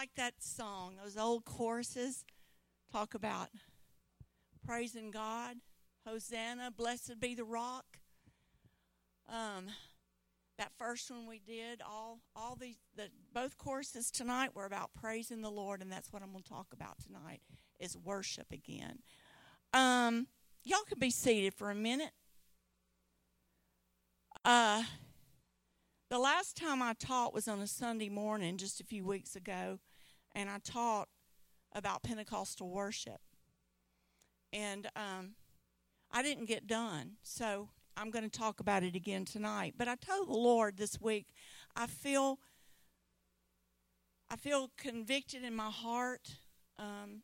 [0.00, 0.94] like that song.
[1.04, 2.24] Those old choruses
[2.90, 3.48] talk about
[4.64, 5.56] praising God,
[6.06, 7.84] Hosanna, blessed be the rock.
[9.28, 9.66] Um,
[10.56, 15.42] that first one we did, all all these the both courses tonight were about praising
[15.42, 17.42] the Lord, and that's what I'm going to talk about tonight
[17.78, 19.00] is worship again.
[19.74, 20.28] Um,
[20.64, 22.12] y'all can be seated for a minute.
[24.46, 24.82] Uh,
[26.08, 29.78] the last time I taught was on a Sunday morning just a few weeks ago,
[30.34, 31.08] and I taught
[31.72, 33.20] about Pentecostal worship.
[34.52, 35.34] And um,
[36.10, 39.74] I didn't get done, so I'm going to talk about it again tonight.
[39.76, 41.28] But I told the Lord this week,
[41.76, 42.38] I feel,
[44.28, 46.36] I feel convicted in my heart
[46.78, 47.22] um,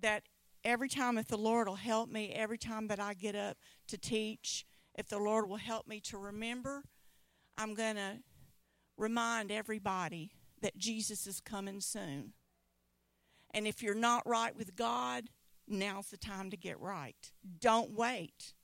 [0.00, 0.24] that
[0.64, 3.56] every time, if the Lord will help me, every time that I get up
[3.88, 6.82] to teach, if the Lord will help me to remember
[7.58, 8.18] I'm going to
[8.98, 10.32] remind everybody
[10.66, 12.32] that Jesus is coming soon.
[13.54, 15.30] And if you're not right with God,
[15.68, 17.30] now's the time to get right.
[17.60, 18.54] Don't wait.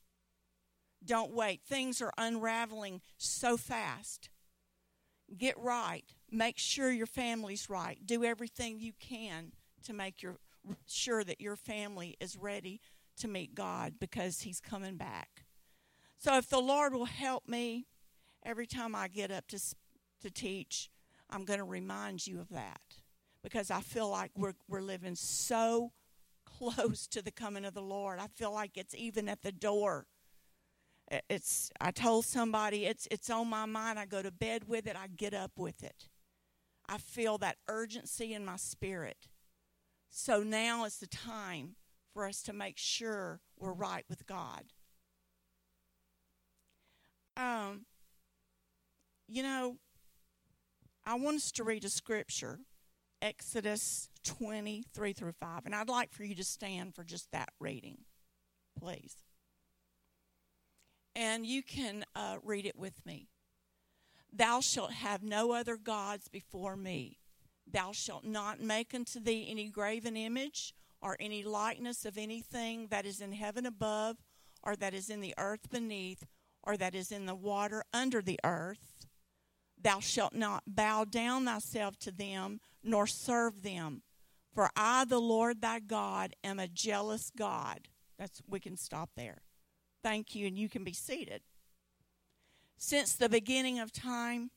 [1.05, 1.63] Don't wait.
[1.63, 4.31] Things are unraveling so fast.
[5.39, 6.05] Get right.
[6.29, 8.05] Make sure your family's right.
[8.05, 9.53] Do everything you can
[9.85, 10.39] to make your
[10.89, 12.81] sure that your family is ready
[13.19, 15.45] to meet God because he's coming back.
[16.19, 17.87] So if the Lord will help me
[18.45, 19.61] every time I get up to
[20.23, 20.91] to teach,
[21.33, 22.81] I'm going to remind you of that
[23.43, 25.93] because I feel like we're we're living so
[26.47, 28.19] close to the coming of the Lord.
[28.21, 30.07] I feel like it's even at the door.
[31.29, 33.99] It's I told somebody it's it's on my mind.
[33.99, 34.97] I go to bed with it.
[34.97, 36.09] I get up with it.
[36.89, 39.29] I feel that urgency in my spirit.
[40.11, 41.77] So now is the time
[42.13, 44.65] for us to make sure we're right with God.
[47.37, 47.87] Um,
[49.27, 49.79] you know,
[51.05, 52.61] I want us to read a scripture,
[53.21, 57.99] Exodus 23 through 5, and I'd like for you to stand for just that reading,
[58.79, 59.17] please.
[61.17, 63.29] And you can uh, read it with me.
[64.33, 67.19] Thou shalt have no other gods before me.
[67.71, 73.05] Thou shalt not make unto thee any graven image or any likeness of anything that
[73.05, 74.19] is in heaven above,
[74.63, 76.25] or that is in the earth beneath,
[76.63, 78.92] or that is in the water under the earth
[79.83, 84.03] Thou shalt not bow down thyself to them, nor serve them.
[84.55, 87.89] For I, the Lord thy God, am a jealous God.
[88.19, 89.43] That's we can stop there.
[90.03, 91.43] Thank you, and you can be seated.
[92.77, 94.51] Since the beginning of time,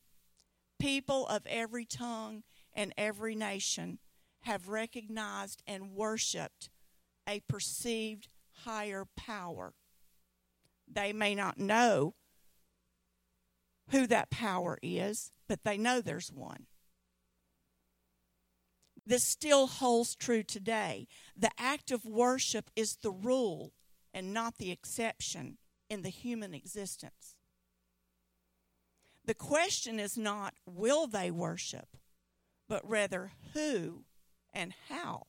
[0.79, 2.43] people of every tongue
[2.73, 3.99] and every nation
[4.41, 6.69] have recognized and worshiped
[7.27, 8.27] a perceived
[8.63, 9.73] higher power.
[10.91, 12.15] They may not know
[13.89, 16.65] who that power is, but they know there's one.
[19.05, 21.07] This still holds true today.
[21.37, 23.73] The act of worship is the rule
[24.13, 25.57] and not the exception
[25.89, 27.35] in the human existence.
[29.25, 31.97] The question is not will they worship,
[32.67, 34.05] but rather who
[34.53, 35.27] and how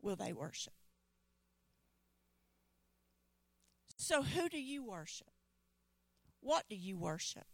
[0.00, 0.74] will they worship.
[3.96, 5.30] So, who do you worship?
[6.40, 7.46] What do you worship?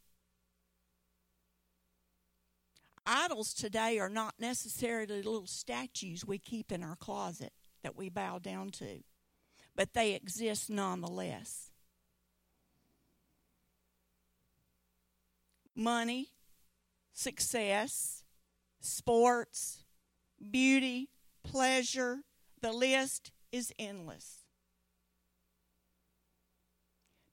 [3.04, 7.52] Idols today are not necessarily little statues we keep in our closet
[7.82, 9.02] that we bow down to,
[9.74, 11.70] but they exist nonetheless.
[15.74, 16.28] Money,
[17.12, 18.22] success,
[18.80, 19.84] sports,
[20.50, 21.08] beauty,
[21.42, 22.18] pleasure,
[22.60, 24.44] the list is endless.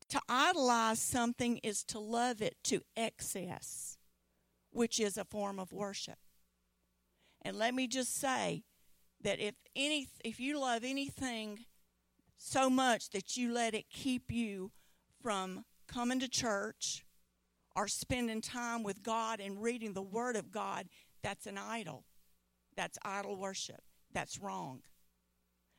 [0.09, 3.98] To idolize something is to love it to excess
[4.71, 6.17] which is a form of worship.
[7.41, 8.63] And let me just say
[9.21, 11.65] that if any if you love anything
[12.37, 14.71] so much that you let it keep you
[15.21, 17.03] from coming to church
[17.75, 20.87] or spending time with God and reading the word of God,
[21.21, 22.05] that's an idol.
[22.75, 23.81] That's idol worship.
[24.13, 24.81] That's wrong.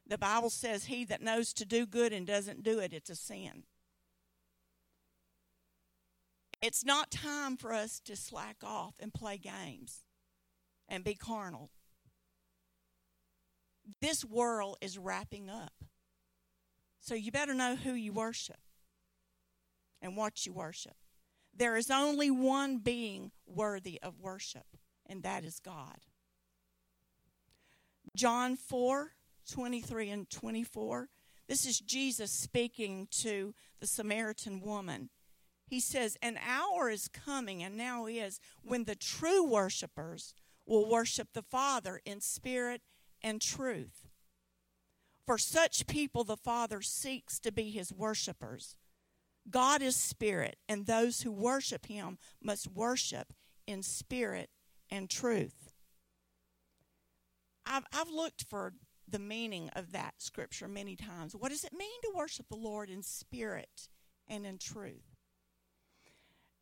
[0.07, 3.17] The Bible says he that knows to do good and doesn't do it, it's a
[3.17, 3.65] sin.
[6.63, 10.05] It's not time for us to slack off and play games
[10.89, 11.71] and be carnal.
[14.01, 15.73] This world is wrapping up.
[17.01, 18.61] So you better know who you worship
[20.03, 20.97] and what you worship.
[21.57, 24.67] There is only one being worthy of worship,
[25.07, 25.99] and that is God.
[28.15, 29.13] John 4
[29.51, 31.09] 23 and 24.
[31.49, 35.11] This is Jesus speaking to the Samaritan woman.
[35.71, 40.35] He says, An hour is coming, and now is, when the true worshipers
[40.67, 42.83] will worship the Father in spirit
[43.23, 44.09] and truth.
[45.25, 48.75] For such people, the Father seeks to be his worshipers.
[49.49, 53.33] God is spirit, and those who worship him must worship
[53.65, 54.51] in spirit
[54.91, 55.73] and truth.
[57.65, 58.75] I've, I've looked for
[59.07, 61.37] the meaning of that scripture many times.
[61.37, 63.89] What does it mean to worship the Lord in spirit
[64.27, 65.10] and in truth?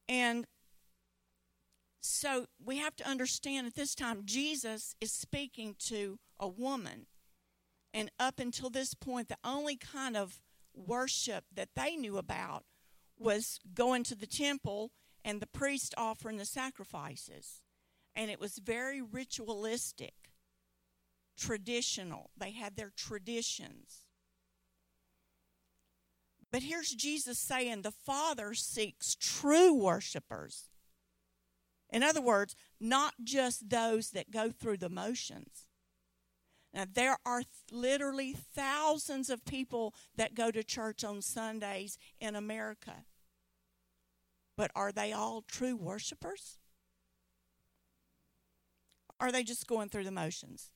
[0.08, 0.46] And
[2.00, 7.06] so we have to understand at this time, Jesus is speaking to a woman.
[7.92, 10.40] And up until this point, the only kind of
[10.74, 12.64] worship that they knew about
[13.18, 14.92] was going to the temple
[15.24, 17.62] and the priest offering the sacrifices.
[18.14, 20.14] And it was very ritualistic,
[21.36, 22.30] traditional.
[22.36, 24.04] They had their traditions.
[26.50, 30.70] But here's Jesus saying the Father seeks true worshipers.
[31.90, 35.68] In other words, not just those that go through the motions.
[36.72, 42.36] Now, there are th- literally thousands of people that go to church on Sundays in
[42.36, 43.04] America.
[44.56, 46.58] But are they all true worshipers?
[49.20, 50.70] Are they just going through the motions?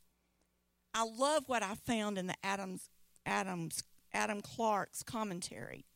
[0.94, 2.88] I love what I found in the Adams
[3.24, 3.82] Adams
[4.14, 5.86] Adam Clarke's commentary.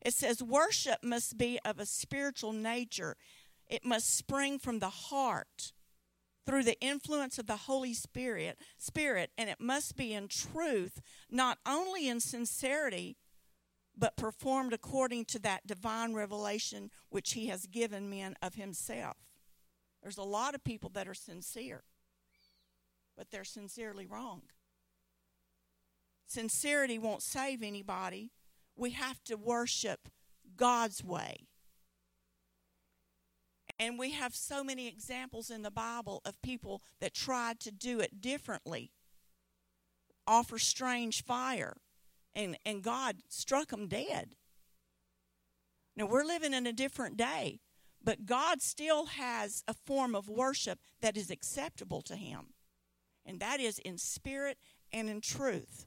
[0.00, 3.16] It says worship must be of a spiritual nature.
[3.66, 5.72] It must spring from the heart
[6.46, 11.58] through the influence of the Holy Spirit, Spirit, and it must be in truth, not
[11.66, 13.16] only in sincerity,
[13.98, 19.16] but performed according to that divine revelation which he has given men of himself.
[20.02, 21.82] There's a lot of people that are sincere,
[23.16, 24.42] but they're sincerely wrong.
[26.26, 28.30] Sincerity won't save anybody.
[28.76, 30.08] We have to worship
[30.56, 31.46] God's way.
[33.78, 38.00] And we have so many examples in the Bible of people that tried to do
[38.00, 38.90] it differently,
[40.26, 41.76] offer strange fire,
[42.34, 44.34] and, and God struck them dead.
[45.94, 47.60] Now, we're living in a different day,
[48.02, 52.54] but God still has a form of worship that is acceptable to Him,
[53.24, 54.58] and that is in spirit
[54.92, 55.86] and in truth.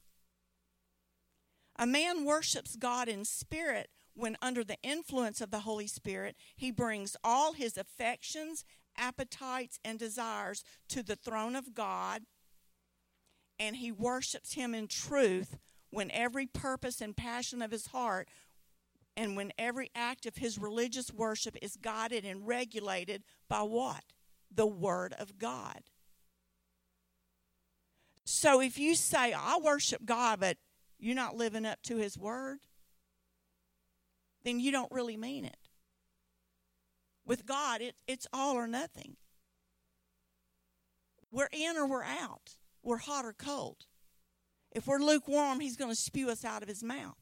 [1.80, 6.72] A man worships God in spirit when, under the influence of the Holy Spirit, he
[6.72, 8.66] brings all his affections,
[8.98, 12.24] appetites, and desires to the throne of God,
[13.58, 15.58] and he worships him in truth
[15.90, 18.28] when every purpose and passion of his heart
[19.16, 24.04] and when every act of his religious worship is guided and regulated by what?
[24.54, 25.84] The Word of God.
[28.26, 30.58] So if you say, I worship God, but
[31.00, 32.60] you're not living up to His Word,
[34.44, 35.70] then you don't really mean it.
[37.26, 39.16] With God, it, it's all or nothing.
[41.32, 42.56] We're in or we're out.
[42.84, 43.86] We're hot or cold.
[44.72, 47.18] If we're lukewarm, He's going to spew us out of His mouth.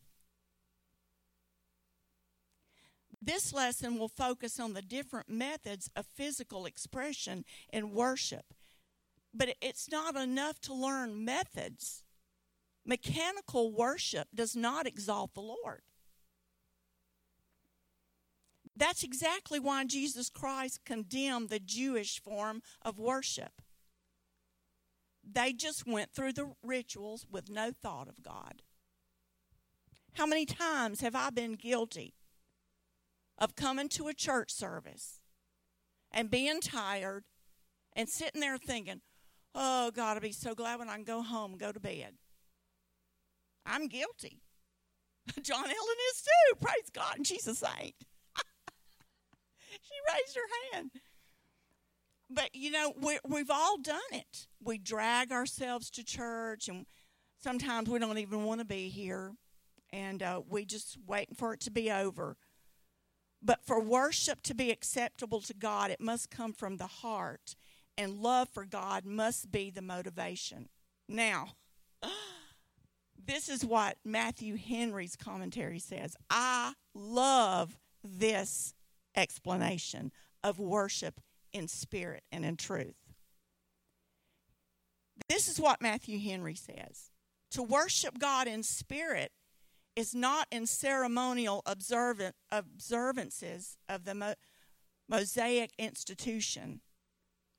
[3.21, 8.53] This lesson will focus on the different methods of physical expression in worship.
[9.33, 12.03] But it's not enough to learn methods.
[12.87, 15.81] Mechanical worship does not exalt the Lord.
[18.77, 23.61] That's exactly why Jesus Christ condemned the Jewish form of worship.
[25.29, 28.61] They just went through the rituals with no thought of God.
[30.13, 32.13] How many times have I been guilty
[33.37, 35.19] of coming to a church service
[36.09, 37.25] and being tired
[37.93, 39.01] and sitting there thinking,
[39.53, 42.13] oh, God, I'll be so glad when I can go home and go to bed?
[43.67, 44.41] I'm guilty.
[45.41, 46.55] Jo Ellen is too.
[46.61, 47.17] Praise God.
[47.17, 47.95] And she's a saint.
[49.69, 50.91] she raised her hand.
[52.29, 54.47] But, you know, we, we've all done it.
[54.61, 56.85] We drag ourselves to church, and
[57.41, 59.33] sometimes we don't even want to be here,
[59.93, 62.35] and uh, we just waiting for it to be over.
[63.41, 67.55] But for worship to be acceptable to God, it must come from the heart,
[67.97, 70.67] and love for God must be the motivation.
[71.07, 71.51] Now,
[73.27, 76.15] this is what Matthew Henry's commentary says.
[76.29, 78.73] I love this
[79.15, 80.11] explanation
[80.43, 81.19] of worship
[81.51, 82.95] in spirit and in truth.
[85.27, 87.11] This is what Matthew Henry says
[87.51, 89.31] To worship God in spirit
[89.95, 94.35] is not in ceremonial observant, observances of the Mo-
[95.09, 96.81] Mosaic institution,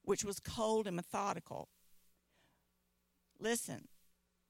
[0.03, 1.69] which was cold and methodical.
[3.41, 3.89] Listen,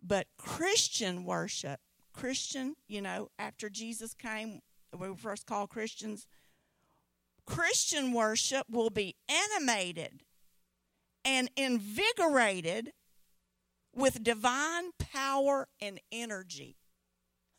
[0.02, 1.80] but Christian worship,
[2.12, 4.60] Christian, you know, after Jesus came,
[4.96, 6.26] we were first called Christians
[7.48, 10.22] Christian worship will be animated
[11.24, 12.92] and invigorated
[13.94, 16.76] with divine power and energy.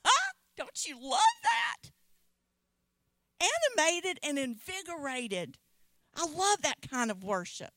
[0.05, 0.34] Huh?
[0.55, 1.89] Don't you love that?
[3.41, 5.58] Animated and invigorated.
[6.15, 7.74] I love that kind of worship.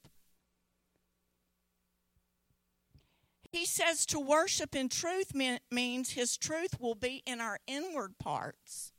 [3.53, 5.35] He says to worship in truth
[5.71, 8.93] means his truth will be in our inward parts.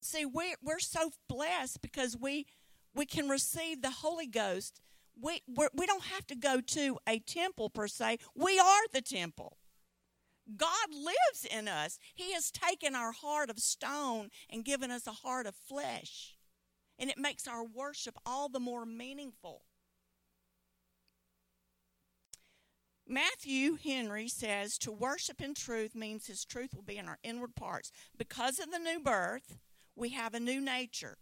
[0.00, 2.46] See, we're, we're so blessed because we,
[2.94, 4.80] we can receive the Holy Ghost.
[5.20, 9.02] We, we're, we don't have to go to a temple per se, we are the
[9.02, 9.56] temple.
[10.56, 11.98] God lives in us.
[12.14, 16.36] He has taken our heart of stone and given us a heart of flesh.
[16.98, 19.62] And it makes our worship all the more meaningful.
[23.10, 27.54] Matthew Henry says to worship in truth means his truth will be in our inward
[27.54, 27.90] parts.
[28.16, 29.56] Because of the new birth,
[29.96, 31.16] we have a new nature,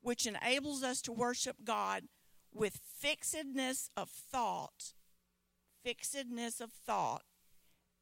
[0.00, 2.04] which enables us to worship God
[2.50, 4.94] with fixedness of thought,
[5.84, 7.24] fixedness of thought,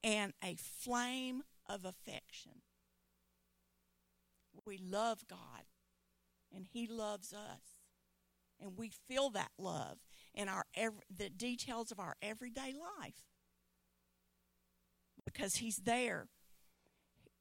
[0.05, 2.63] and a flame of affection.
[4.65, 5.65] We love God,
[6.55, 7.81] and He loves us,
[8.61, 9.99] and we feel that love
[10.37, 10.67] in our
[11.15, 13.25] the details of our everyday life.
[15.25, 16.29] Because he's there.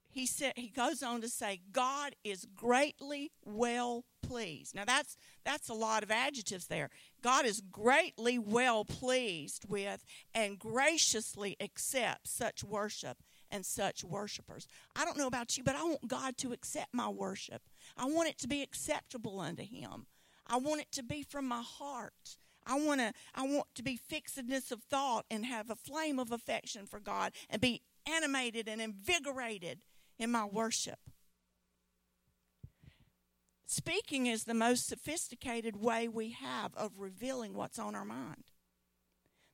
[0.09, 4.73] He said he goes on to say god is greatly well pleased.
[4.73, 6.89] Now that's that's a lot of adjectives there.
[7.21, 13.17] God is greatly well pleased with and graciously accepts such worship
[13.51, 14.67] and such worshipers.
[14.95, 17.63] I don't know about you but i want god to accept my worship.
[17.97, 20.07] I want it to be acceptable unto him.
[20.47, 23.98] I want it to be from my heart I want to I want to be
[23.98, 28.81] fixedness of thought and have a flame of affection for God and be animated and
[28.81, 29.84] invigorated
[30.17, 31.00] in my worship.
[33.67, 38.51] Speaking is the most sophisticated way we have of revealing what's on our mind.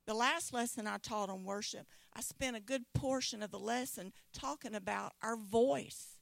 [0.06, 4.12] The last lesson I taught on worship, I spent a good portion of the lesson
[4.34, 6.18] talking about our voice.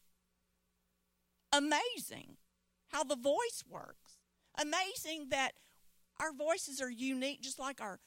[1.51, 2.38] Amazing
[2.89, 4.19] how the voice works.
[4.60, 5.53] Amazing that
[6.19, 7.99] our voices are unique, just like our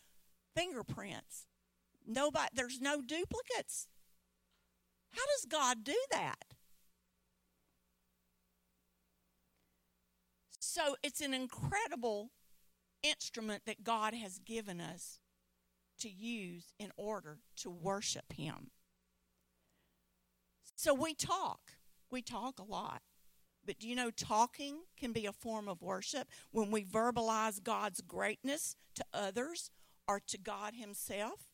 [0.56, 1.46] fingerprints.
[2.06, 3.88] Nobody, there's no duplicates.
[5.12, 6.44] How does God do that?
[10.58, 12.30] So it's an incredible
[13.02, 15.20] instrument that God has given us
[16.00, 18.70] to use in order to worship Him.
[20.76, 21.72] So we talk.
[22.10, 23.02] We talk a lot.
[23.64, 28.00] But do you know talking can be a form of worship when we verbalize God's
[28.00, 29.70] greatness to others
[30.08, 31.46] or to God Himself?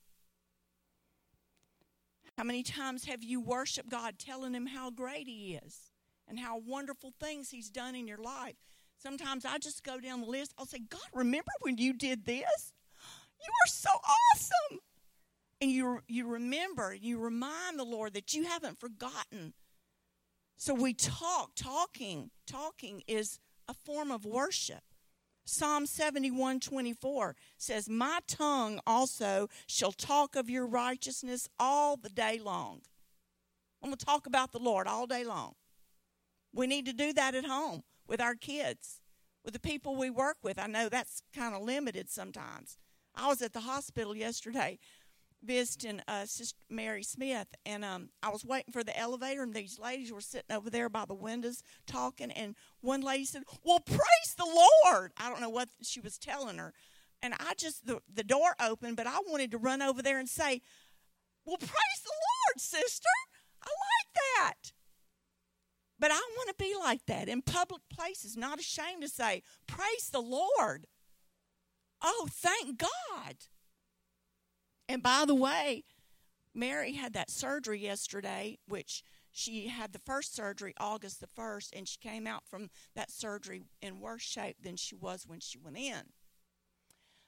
[2.36, 5.90] How many times have you worshiped God telling Him how great He is
[6.26, 8.56] and how wonderful things He's done in your life?
[8.96, 10.54] Sometimes I just go down the list.
[10.58, 12.72] I'll say, God, remember when you did this?
[13.40, 13.90] You are so
[14.34, 14.80] awesome.
[15.60, 19.52] And you, you remember, you remind the Lord that you haven't forgotten
[20.58, 23.38] so we talk, talking, talking is
[23.68, 24.82] a form of worship.
[25.44, 32.40] Psalm 71 24 says, My tongue also shall talk of your righteousness all the day
[32.42, 32.80] long.
[33.80, 35.54] I'm going to talk about the Lord all day long.
[36.52, 39.00] We need to do that at home with our kids,
[39.44, 40.58] with the people we work with.
[40.58, 42.76] I know that's kind of limited sometimes.
[43.14, 44.80] I was at the hospital yesterday
[45.42, 49.78] visiting uh, Sister Mary Smith, and um, I was waiting for the elevator, and these
[49.78, 54.34] ladies were sitting over there by the windows talking, and one lady said, "Well, praise
[54.36, 54.44] the
[54.84, 56.72] Lord." I don't know what she was telling her,
[57.22, 60.28] and I just the the door opened, but I wanted to run over there and
[60.28, 60.62] say,
[61.44, 63.08] "Well, praise the Lord, sister.
[63.62, 64.72] I like that."
[66.00, 70.10] But I want to be like that in public places, not ashamed to say, "Praise
[70.10, 70.86] the Lord."
[72.00, 73.36] Oh, thank God.
[74.88, 75.84] And by the way,
[76.54, 81.86] Mary had that surgery yesterday, which she had the first surgery August the 1st, and
[81.86, 85.76] she came out from that surgery in worse shape than she was when she went
[85.76, 86.02] in.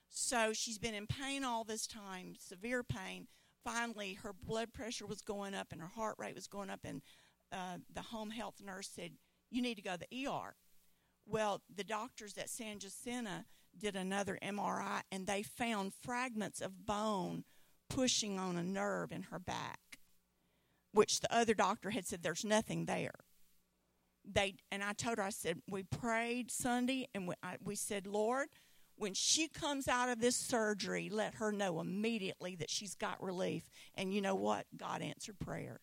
[0.08, 3.28] So she's been in pain all this time, severe pain.
[3.62, 7.02] Finally, her blood pressure was going up and her heart rate was going up, and
[7.52, 9.12] uh, the home health nurse said,
[9.50, 10.56] You need to go to the ER.
[11.26, 13.44] Well, the doctors at San Jacinto
[13.78, 17.44] did another MRI and they found fragments of bone
[17.90, 19.98] pushing on a nerve in her back,
[20.92, 23.12] which the other doctor had said there's nothing there.
[24.24, 28.06] They and I told her I said we prayed Sunday and we, I, we said
[28.06, 28.48] Lord,
[28.96, 33.64] when she comes out of this surgery, let her know immediately that she's got relief.
[33.94, 34.66] And you know what?
[34.76, 35.80] God answered prayer.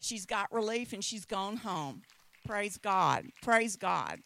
[0.00, 2.02] She's got relief and she's gone home.
[2.46, 3.26] Praise God.
[3.42, 4.20] Praise God.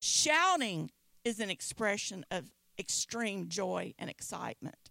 [0.00, 0.90] Shouting
[1.24, 4.90] is an expression of extreme joy and excitement.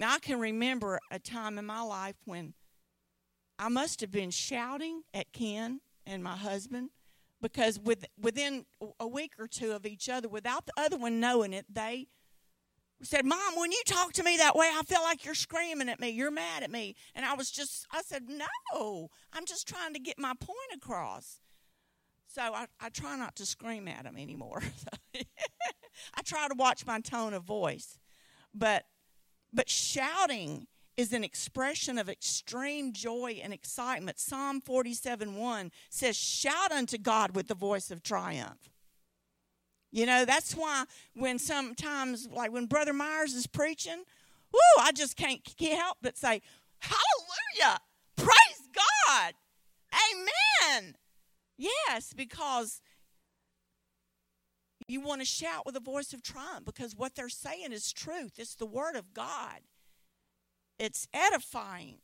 [0.00, 2.54] Now, I can remember a time in my life when
[3.58, 6.90] I must have been shouting at Ken and my husband
[7.40, 8.64] because with, within
[9.00, 12.06] a week or two of each other, without the other one knowing it, they
[13.02, 16.00] said, Mom, when you talk to me that way, I feel like you're screaming at
[16.00, 16.10] me.
[16.10, 16.96] You're mad at me.
[17.14, 21.40] And I was just, I said, No, I'm just trying to get my point across.
[22.28, 24.62] So I, I try not to scream at them anymore.
[25.14, 27.98] I try to watch my tone of voice.
[28.54, 28.84] But
[29.52, 30.66] but shouting
[30.96, 34.18] is an expression of extreme joy and excitement.
[34.18, 38.70] Psalm 47 1 says, Shout unto God with the voice of triumph.
[39.90, 44.02] You know, that's why when sometimes, like when Brother Myers is preaching,
[44.52, 46.42] whoo, I just can't, can't help but say,
[46.80, 47.78] Hallelujah!
[48.16, 49.32] Praise God!
[49.94, 50.94] Amen!
[51.58, 52.80] Yes, because
[54.86, 58.34] you want to shout with a voice of triumph because what they're saying is truth.
[58.38, 59.60] It's the Word of God,
[60.78, 61.98] it's edifying.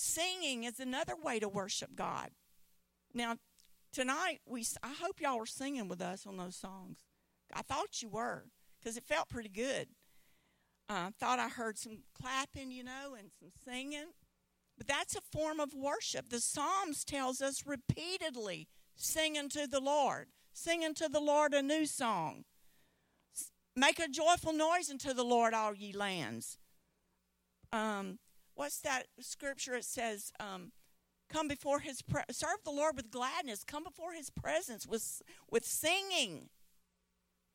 [0.00, 2.30] Singing is another way to worship God.
[3.12, 3.34] Now,
[3.92, 6.98] tonight, we I hope y'all were singing with us on those songs.
[7.52, 8.44] I thought you were
[8.78, 9.88] because it felt pretty good.
[10.88, 14.12] I uh, thought I heard some clapping, you know, and some singing.
[14.78, 16.30] But that's a form of worship.
[16.30, 21.86] The Psalms tells us repeatedly singing to the Lord singing to the Lord a new
[21.86, 22.44] song.
[23.76, 26.58] Make a joyful noise unto the Lord, all ye lands.
[27.72, 28.18] Um,
[28.54, 29.76] what's that scripture?
[29.76, 30.72] It says, um,
[31.28, 33.62] "Come before His pre- serve the Lord with gladness.
[33.62, 36.50] Come before His presence with with singing."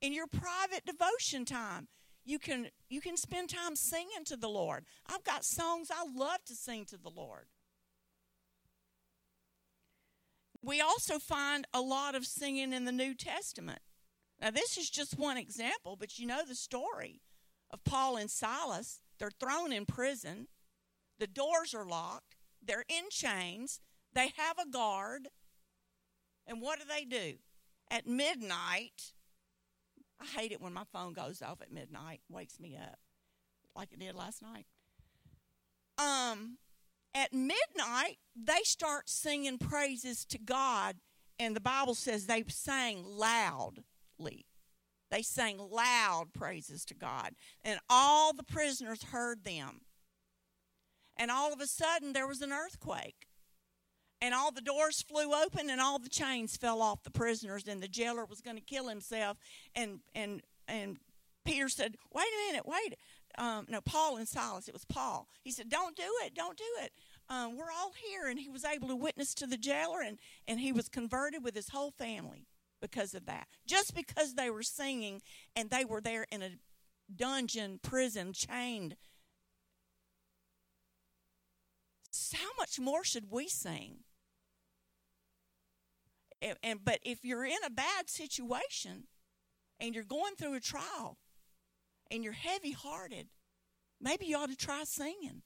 [0.00, 1.88] In your private devotion time,
[2.24, 4.84] you can you can spend time singing to the Lord.
[5.06, 7.46] I've got songs I love to sing to the Lord.
[10.64, 13.80] we also find a lot of singing in the New Testament.
[14.40, 17.20] Now, this is just one example, but you know the story
[17.70, 19.00] of Paul and Silas.
[19.18, 20.48] They're thrown in prison,
[21.18, 23.80] the doors are locked, they're in chains,
[24.12, 25.28] they have a guard.
[26.46, 27.38] And what do they do?
[27.90, 29.12] At midnight,
[30.24, 32.98] I hate it when my phone goes off at midnight, wakes me up
[33.76, 34.66] like it did last night.
[35.98, 36.58] Um,
[37.14, 40.96] at midnight, they start singing praises to God,
[41.38, 44.46] and the Bible says they sang loudly.
[45.10, 49.82] They sang loud praises to God, and all the prisoners heard them.
[51.16, 53.28] And all of a sudden, there was an earthquake,
[54.24, 57.82] and all the doors flew open, and all the chains fell off the prisoners, and
[57.82, 59.36] the jailer was going to kill himself.
[59.74, 60.98] And and and
[61.44, 62.96] Peter said, "Wait a minute, wait."
[63.36, 64.68] um, no, Paul and Silas.
[64.68, 65.28] It was Paul.
[65.42, 66.34] He said, "Don't do it.
[66.34, 66.92] Don't do it.
[67.28, 70.60] Um, we're all here." And he was able to witness to the jailer, and and
[70.60, 72.46] he was converted with his whole family
[72.80, 73.48] because of that.
[73.66, 75.20] Just because they were singing
[75.56, 76.50] and they were there in a
[77.14, 78.96] dungeon, prison, chained.
[82.32, 84.03] How much more should we sing?
[86.42, 89.04] And, and but if you're in a bad situation
[89.80, 91.18] and you're going through a trial
[92.10, 93.28] and you're heavy hearted,
[94.00, 95.42] maybe you ought to try singing.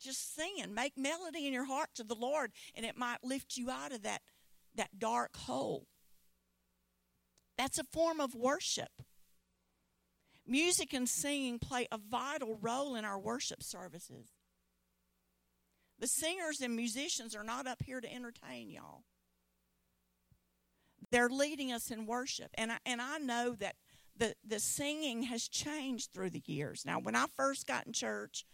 [0.00, 0.74] Just singing.
[0.74, 4.02] Make melody in your heart to the Lord, and it might lift you out of
[4.02, 4.22] that,
[4.76, 5.86] that dark hole.
[7.56, 9.02] That's a form of worship.
[10.46, 14.28] Music and singing play a vital role in our worship services.
[15.98, 19.02] The singers and musicians are not up here to entertain y'all.
[21.10, 22.50] They're leading us in worship.
[22.54, 23.76] And I, and I know that
[24.16, 26.84] the, the singing has changed through the years.
[26.84, 28.44] Now, when I first got in church,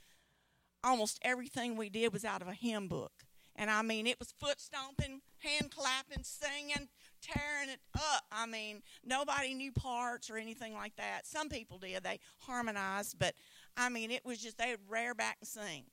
[0.83, 3.13] almost everything we did was out of a hymn book.
[3.57, 6.89] And I mean, it was foot stomping, hand clapping, singing,
[7.23, 8.25] tearing it up.
[8.33, 11.23] I mean, nobody knew parts or anything like that.
[11.25, 13.35] Some people did, they harmonized, but
[13.77, 15.85] I mean, it was just they would rear back and sing.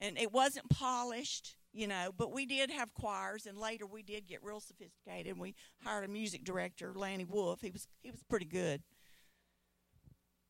[0.00, 4.26] And it wasn't polished, you know, but we did have choirs, and later we did
[4.26, 5.32] get real sophisticated.
[5.32, 5.54] And we
[5.84, 7.60] hired a music director, Lanny Wolf.
[7.60, 8.82] He was he was pretty good.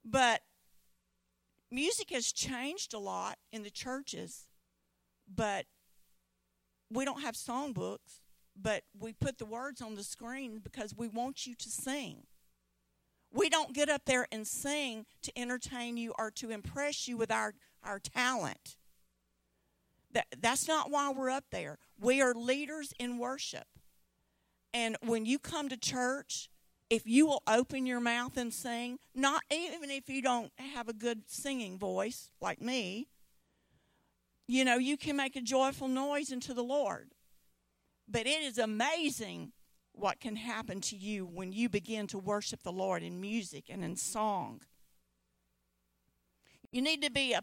[0.05, 0.41] But
[1.71, 4.49] music has changed a lot in the churches,
[5.33, 5.67] but
[6.91, 8.21] we don't have songbooks,
[8.61, 12.25] but we put the words on the screen because we want you to sing.
[13.33, 17.31] We don't get up there and sing to entertain you or to impress you with
[17.31, 17.55] our,
[17.85, 18.77] our talent.
[20.13, 21.79] That, that's not why we're up there.
[21.99, 23.67] We are leaders in worship.
[24.73, 26.49] And when you come to church,
[26.89, 30.93] if you will open your mouth and sing, not even if you don't have a
[30.93, 33.09] good singing voice like me,
[34.49, 37.13] you know, you can make a joyful noise unto the Lord.
[38.09, 39.53] But it is amazing
[39.93, 43.85] what can happen to you when you begin to worship the Lord in music and
[43.85, 44.63] in song.
[46.73, 47.43] You need to be a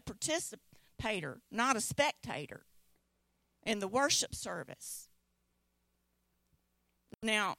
[0.98, 2.64] participator, not a spectator,
[3.64, 5.08] in the worship service.
[7.22, 7.56] Now,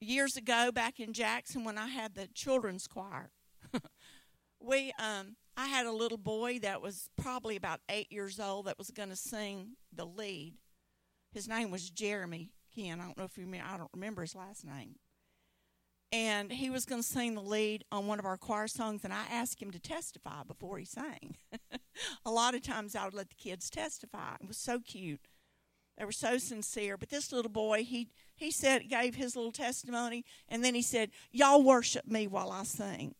[0.00, 3.30] years ago, back in Jackson, when I had the children's choir,
[4.60, 8.78] we um, I had a little boy that was probably about eight years old that
[8.78, 10.54] was going to sing the lead.
[11.32, 13.00] His name was Jeremy Ken.
[13.00, 14.96] I don't know if you I don't remember his last name.
[16.12, 19.14] And he was going to sing the lead on one of our choir songs, and
[19.14, 21.36] I asked him to testify before he sang.
[22.26, 24.34] a lot of times I would let the kids testify.
[24.40, 25.28] It was so cute.
[25.96, 26.96] They were so sincere.
[26.98, 31.10] But this little boy, he he said, gave his little testimony, and then he said,
[31.30, 33.14] "Y'all worship me while I sing."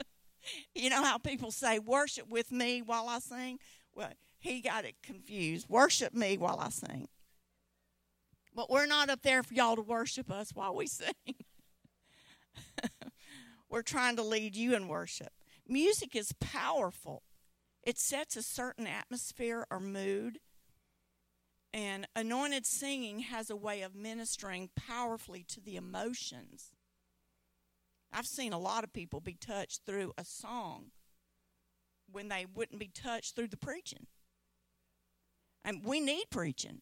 [0.74, 3.58] you know how people say, "Worship with me while I sing."
[3.94, 5.68] Well, he got it confused.
[5.68, 7.08] Worship me while I sing.
[8.56, 11.12] But we're not up there for y'all to worship us while we sing.
[13.70, 15.28] we're trying to lead you in worship.
[15.68, 17.22] Music is powerful.
[17.82, 20.38] It sets a certain atmosphere or mood.
[21.74, 26.72] And anointed singing has a way of ministering powerfully to the emotions.
[28.10, 30.92] I've seen a lot of people be touched through a song
[32.10, 34.06] when they wouldn't be touched through the preaching.
[35.62, 36.80] And we need preaching.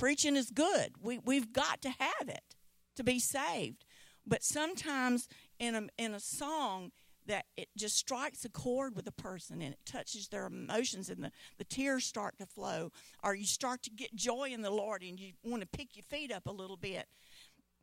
[0.00, 0.94] Preaching is good.
[0.98, 2.56] We, we've got to have it
[2.96, 3.84] to be saved.
[4.26, 6.92] But sometimes in a, in a song,
[7.26, 11.22] that it just strikes a chord with a person and it touches their emotions and
[11.22, 12.90] the, the tears start to flow
[13.22, 16.02] or you start to get joy in the lord and you want to pick your
[16.02, 17.06] feet up a little bit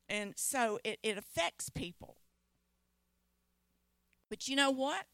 [0.10, 2.18] and so it, it affects people
[4.30, 5.06] but you know what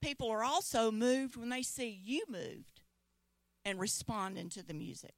[0.00, 2.80] people are also moved when they see you moved
[3.64, 5.14] and responding to the music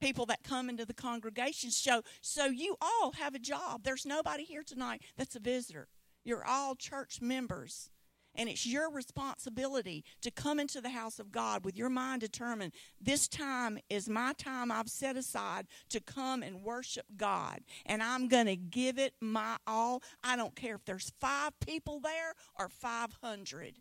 [0.00, 4.44] people that come into the congregation show so you all have a job there's nobody
[4.44, 5.88] here tonight that's a visitor
[6.24, 7.90] you're all church members
[8.38, 12.72] and it's your responsibility to come into the house of God with your mind determined
[13.00, 17.60] this time is my time I've set aside to come and worship God.
[17.84, 20.02] And I'm going to give it my all.
[20.22, 23.80] I don't care if there's five people there or 500.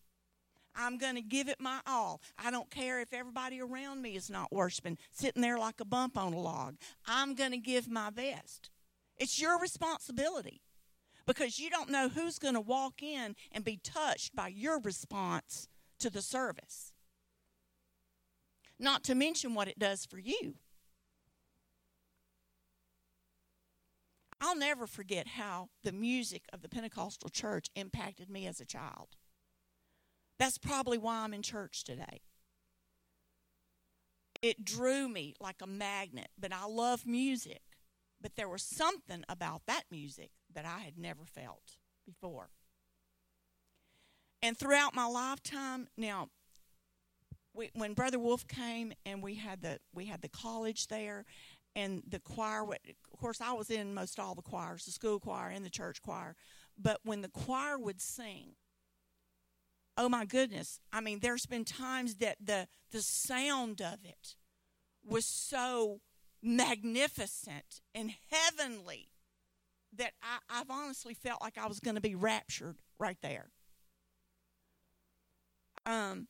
[0.77, 2.21] I'm going to give it my all.
[2.37, 6.17] I don't care if everybody around me is not worshiping, sitting there like a bump
[6.17, 6.75] on a log.
[7.07, 8.69] I'm going to give my best.
[9.17, 10.61] It's your responsibility
[11.25, 15.67] because you don't know who's going to walk in and be touched by your response
[15.99, 16.93] to the service.
[18.79, 20.55] Not to mention what it does for you.
[24.39, 29.07] I'll never forget how the music of the Pentecostal church impacted me as a child.
[30.39, 32.21] That's probably why I'm in church today.
[34.41, 37.61] It drew me like a magnet, but I love music.
[38.21, 42.49] But there was something about that music that I had never felt before.
[44.41, 46.29] And throughout my lifetime, now,
[47.53, 51.25] we, when Brother Wolf came and we had the we had the college there,
[51.77, 52.63] and the choir.
[52.63, 56.01] Of course, I was in most all the choirs, the school choir and the church
[56.01, 56.35] choir.
[56.77, 58.55] But when the choir would sing,
[59.97, 60.79] oh my goodness!
[60.93, 64.35] I mean, there's been times that the the sound of it
[65.03, 66.01] was so
[66.41, 69.09] magnificent and heavenly
[69.95, 73.49] that I, I've honestly felt like I was going to be raptured right there.
[75.85, 76.27] Um,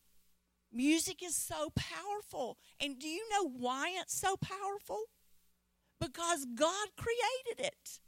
[0.72, 2.58] music is so powerful.
[2.80, 5.06] And do you know why it's so powerful?
[6.00, 8.00] Because God created it.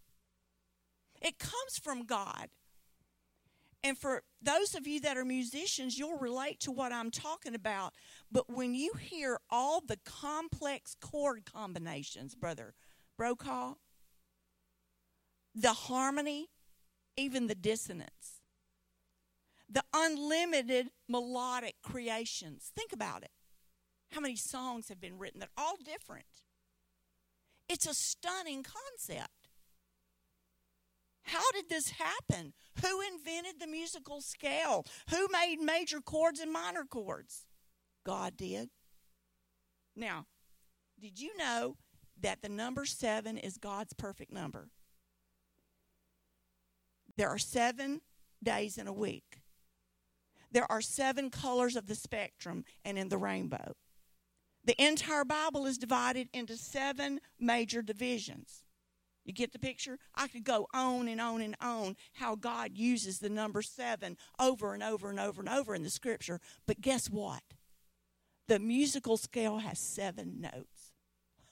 [1.22, 2.50] It comes from God.
[3.84, 7.94] And for those of you that are musicians, you'll relate to what I'm talking about.
[8.32, 12.74] But when you hear all the complex chord combinations, Brother
[13.18, 13.76] Brokaw,
[15.56, 16.50] the harmony,
[17.16, 18.42] even the dissonance,
[19.70, 22.72] the unlimited melodic creations.
[22.76, 23.32] Think about it.
[24.12, 26.26] How many songs have been written that are all different?
[27.70, 29.39] It's a stunning concept.
[31.30, 32.54] How did this happen?
[32.82, 34.84] Who invented the musical scale?
[35.12, 37.46] Who made major chords and minor chords?
[38.04, 38.70] God did.
[39.96, 40.26] Now,
[41.00, 41.76] did you know
[42.20, 44.70] that the number seven is God's perfect number?
[47.16, 48.02] There are seven
[48.42, 49.42] days in a week.
[50.52, 53.76] There are seven colors of the spectrum and in the rainbow.
[54.66, 58.64] The entire Bible is divided into seven major divisions.
[59.30, 60.00] You get the picture?
[60.16, 64.74] I could go on and on and on how God uses the number seven over
[64.74, 66.42] and over and over and over in the scripture.
[66.66, 67.44] But guess what?
[68.48, 70.94] The musical scale has seven notes.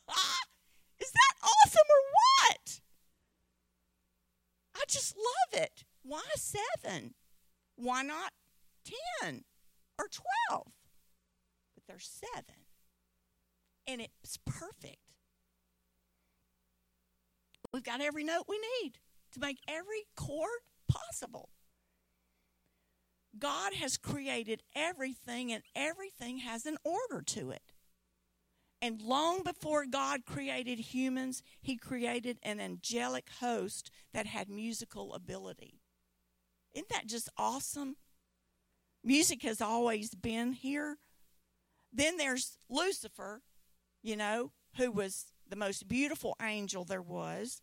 [0.10, 0.40] Ah,
[1.00, 2.82] is that awesome or what?
[4.78, 5.84] I just love it.
[6.02, 7.13] Why seven?
[7.76, 8.32] Why not
[9.22, 9.44] 10
[10.00, 10.08] or
[10.50, 10.63] 12?
[11.76, 12.56] But there's seven.
[13.86, 15.07] And it's perfect
[17.74, 19.00] We've got every note we need
[19.34, 21.50] to make every chord possible.
[23.38, 27.74] God has created everything, and everything has an order to it.
[28.82, 35.82] And long before God created humans, He created an angelic host that had musical ability.
[36.74, 37.96] Isn't that just awesome?
[39.04, 40.98] Music has always been here.
[41.92, 43.42] Then there's Lucifer,
[44.04, 47.62] you know, who was the most beautiful angel there was.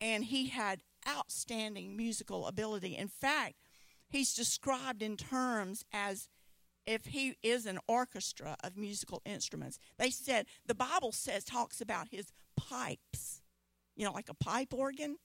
[0.00, 2.96] And he had outstanding musical ability.
[2.96, 3.54] In fact,
[4.08, 6.28] he's described in terms as
[6.86, 9.78] if he is an orchestra of musical instruments.
[9.98, 13.42] They said the Bible says talks about his pipes.
[13.94, 15.16] You know, like a pipe organ.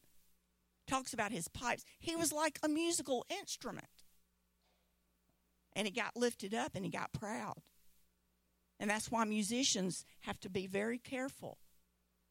[0.88, 1.84] Talks about his pipes.
[2.00, 3.88] He was like a musical instrument.
[5.74, 7.62] And he got lifted up and he got proud.
[8.80, 11.58] And that's why musicians have to be very careful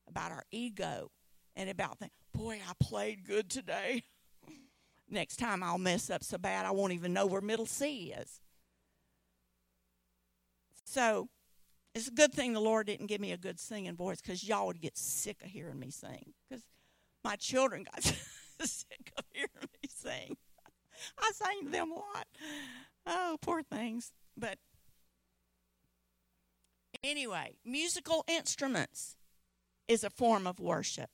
[0.08, 1.10] about our ego
[1.56, 4.04] and about the boy, I played good today.
[5.10, 8.40] Next time I'll mess up so bad I won't even know where middle C is.
[10.84, 11.28] So
[11.94, 14.66] it's a good thing the Lord didn't give me a good singing voice because y'all
[14.66, 16.34] would get sick of hearing me sing.
[16.48, 16.64] Because
[17.24, 18.02] my children got
[18.60, 19.48] sick of hearing
[19.82, 20.36] me sing.
[21.18, 22.26] I sang to them a lot.
[23.06, 24.12] Oh, poor things.
[24.36, 24.58] But
[27.02, 29.16] anyway, musical instruments
[29.88, 31.10] is a form of worship.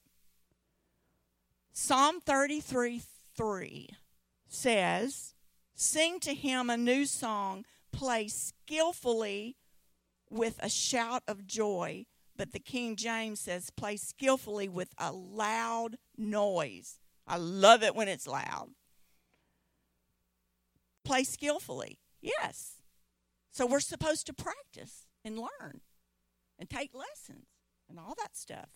[1.73, 3.03] Psalm 33
[3.35, 3.89] 3
[4.47, 5.35] says,
[5.75, 9.57] Sing to him a new song, play skillfully
[10.31, 12.07] with a shout of joy.
[12.37, 16.99] But the King James says, play skillfully with a loud noise.
[17.27, 18.71] I love it when it's loud.
[21.05, 22.83] Play skillfully, yes.
[23.51, 25.81] So we're supposed to practice and learn
[26.59, 27.47] and take lessons
[27.89, 28.71] and all that stuff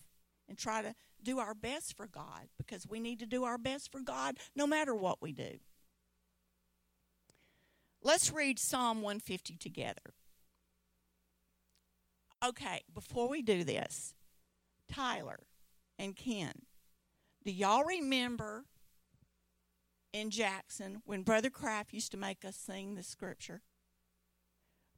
[0.47, 3.91] and try to do our best for God because we need to do our best
[3.91, 5.59] for God no matter what we do.
[8.03, 10.13] Let's read Psalm 150 together.
[12.45, 14.13] Okay, before we do this,
[14.87, 15.39] Tyler
[15.97, 16.53] and Ken,
[17.43, 18.65] do y'all remember
[20.13, 23.61] in Jackson when Brother Kraft used to make us sing the scripture?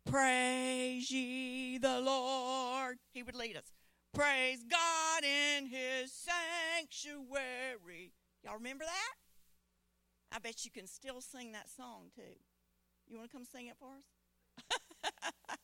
[0.09, 2.97] Praise ye the Lord.
[3.11, 3.71] He would lead us.
[4.13, 8.13] Praise God in his sanctuary.
[8.43, 10.35] Y'all remember that?
[10.35, 12.39] I bet you can still sing that song too.
[13.07, 14.03] You want to come sing it for us?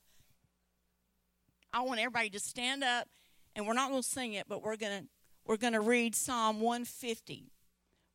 [1.73, 3.07] I want everybody to stand up
[3.55, 5.07] and we're not going to sing it, but we're going to
[5.47, 7.51] we're going to read Psalm 150.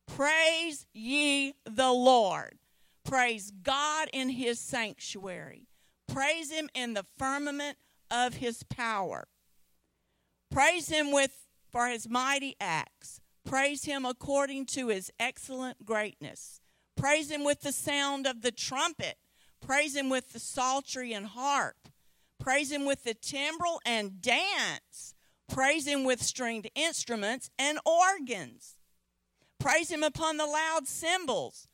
[0.07, 2.57] Praise ye the Lord.
[3.05, 5.67] Praise God in his sanctuary.
[6.07, 7.77] Praise him in the firmament
[8.09, 9.27] of his power.
[10.49, 13.21] Praise him with for his mighty acts.
[13.45, 16.59] Praise him according to his excellent greatness.
[16.97, 19.15] Praise him with the sound of the trumpet.
[19.61, 21.87] Praise him with the psaltery and harp.
[22.39, 25.13] Praise him with the timbrel and dance.
[25.47, 28.77] Praise him with stringed instruments and organs.
[29.59, 31.67] Praise him upon the loud cymbals.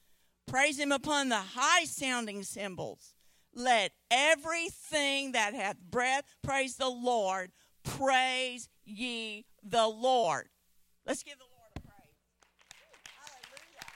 [0.46, 3.14] Praise him upon the high sounding cymbals.
[3.58, 7.52] Let everything that hath breath praise the Lord.
[7.84, 10.50] Praise ye the Lord.
[11.08, 12.14] Let's give the Lord a praise.
[13.16, 13.88] Hallelujah.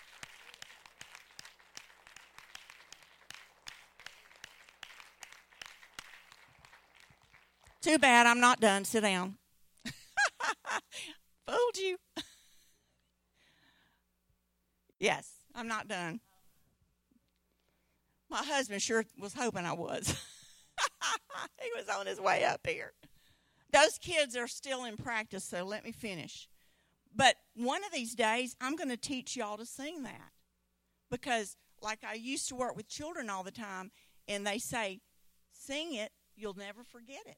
[7.84, 8.84] Too bad I'm not done.
[8.84, 9.38] Sit down.
[11.47, 11.97] Fooled you.
[15.00, 16.19] yes, I'm not done.
[18.32, 20.08] My husband sure was hoping I was.
[21.62, 22.94] he was on his way up here.
[23.74, 26.48] Those kids are still in practice, so let me finish.
[27.13, 30.32] But one of these days, I'm going to teach y'all to sing that.
[31.10, 33.91] Because, like, I used to work with children all the time,
[34.30, 35.02] and they say,
[35.52, 37.38] sing it, you'll never forget it.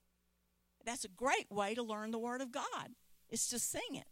[0.85, 2.91] That's a great way to learn the Word of God,
[3.29, 4.05] is to sing it.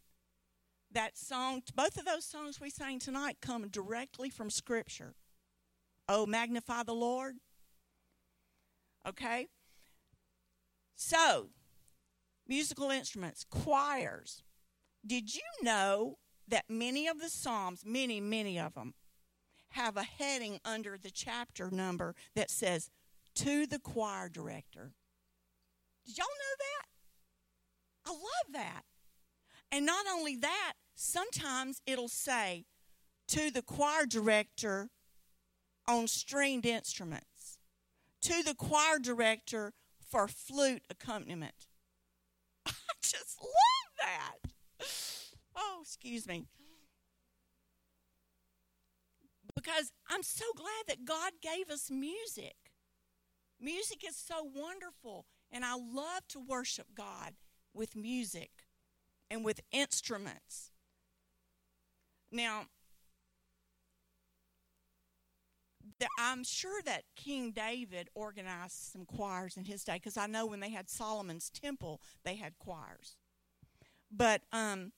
[0.91, 5.13] That song, both of those songs we sang tonight come directly from Scripture.
[6.07, 7.35] Oh, magnify the Lord.
[9.07, 9.47] Okay?
[10.95, 11.49] So,
[12.47, 14.43] musical instruments, choirs.
[15.05, 18.93] Did you know that many of the Psalms, many, many of them,
[19.69, 22.89] have a heading under the chapter number that says,
[23.35, 24.91] To the choir director?
[26.05, 26.85] Did y'all know that?
[28.05, 28.83] I love that.
[29.71, 32.65] And not only that, sometimes it'll say,
[33.29, 34.89] to the choir director
[35.87, 37.59] on stringed instruments,
[38.21, 39.73] to the choir director
[40.09, 41.67] for flute accompaniment.
[42.65, 44.51] I just love that.
[45.55, 46.45] Oh, excuse me.
[49.55, 52.55] Because I'm so glad that God gave us music.
[53.59, 57.33] Music is so wonderful, and I love to worship God
[57.73, 58.51] with music
[59.29, 60.71] and with instruments.
[62.31, 62.67] Now,
[66.17, 70.59] I'm sure that King David organized some choirs in his day because I know when
[70.59, 73.15] they had Solomon's temple, they had choirs.
[74.11, 74.91] But um,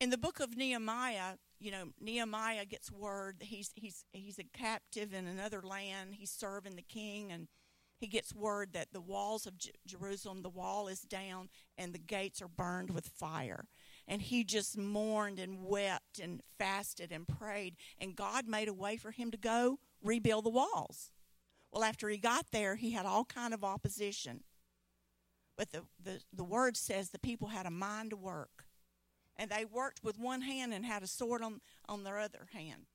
[0.00, 4.44] in the book of Nehemiah, you know, Nehemiah gets word that he's he's he's a
[4.44, 6.14] captive in another land.
[6.14, 7.48] He's serving the king, and
[7.98, 12.00] he gets word that the walls of J- Jerusalem, the wall is down, and the
[12.00, 13.66] gates are burned with fire.
[14.08, 18.96] And he just mourned and wept and fasted and prayed, and God made a way
[18.96, 21.12] for him to go rebuild the walls.
[21.70, 24.42] Well, after he got there, he had all kind of opposition.
[25.56, 28.66] But the, the, the word says the people had a mind to work
[29.36, 32.86] and they worked with one hand and had a sword on, on their other hand,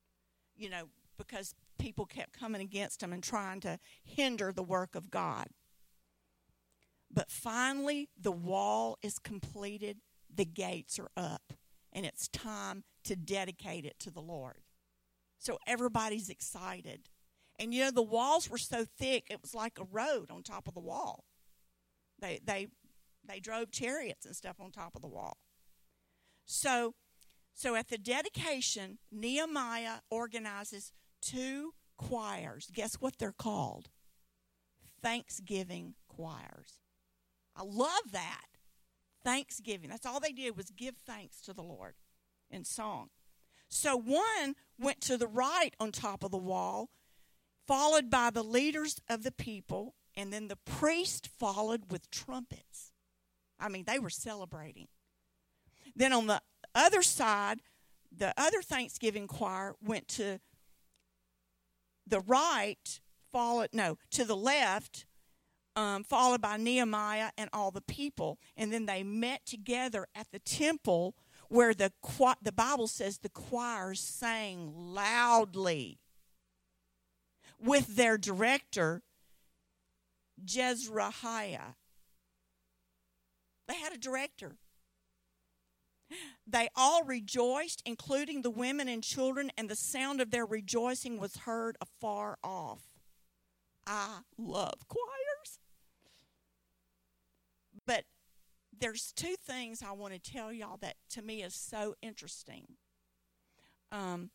[0.55, 5.09] you know, because people kept coming against them and trying to hinder the work of
[5.09, 5.47] God.
[7.11, 9.97] But finally, the wall is completed,
[10.37, 11.53] the gates are up,
[11.91, 14.61] and it's time to dedicate it to the Lord.
[15.39, 17.09] So everybody's excited.
[17.59, 20.67] And you know, the walls were so thick, it was like a road on top
[20.67, 21.25] of the wall.
[22.19, 22.67] They, they,
[23.27, 25.37] they drove chariots and stuff on top of the wall.
[26.45, 26.95] So,
[27.53, 32.69] so at the dedication, Nehemiah organizes two choirs.
[32.73, 33.89] Guess what they're called?
[35.01, 36.79] Thanksgiving choirs.
[37.55, 38.56] I love that.
[39.27, 39.89] Thanksgiving.
[39.89, 41.95] That's all they did was give thanks to the Lord
[42.49, 43.09] in song.
[43.67, 46.91] So one went to the right on top of the wall,
[47.67, 52.93] followed by the leaders of the people, and then the priest followed with trumpets.
[53.59, 54.87] I mean, they were celebrating.
[55.93, 56.41] Then on the
[56.73, 57.59] other side,
[58.15, 60.39] the other Thanksgiving choir went to
[62.07, 65.05] the right, followed no to the left,
[65.77, 70.39] um, followed by Nehemiah and all the people, and then they met together at the
[70.39, 71.15] temple
[71.49, 71.91] where the
[72.41, 75.99] the Bible says the choirs sang loudly
[77.59, 79.03] with their director
[80.43, 81.75] Jezrahiah.
[83.67, 84.57] They had a director.
[86.47, 91.37] They all rejoiced, including the women and children, and the sound of their rejoicing was
[91.37, 92.83] heard afar off.
[93.85, 95.16] I love choirs.
[97.87, 98.03] But
[98.79, 102.67] there's two things I want to tell y'all that to me is so interesting.
[103.91, 104.29] Um,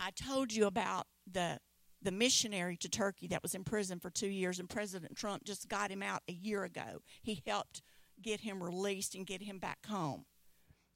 [0.00, 1.58] I told you about the
[2.02, 5.68] the missionary to Turkey that was in prison for two years, and President Trump just
[5.68, 7.00] got him out a year ago.
[7.22, 7.82] He helped
[8.22, 10.24] get him released and get him back home.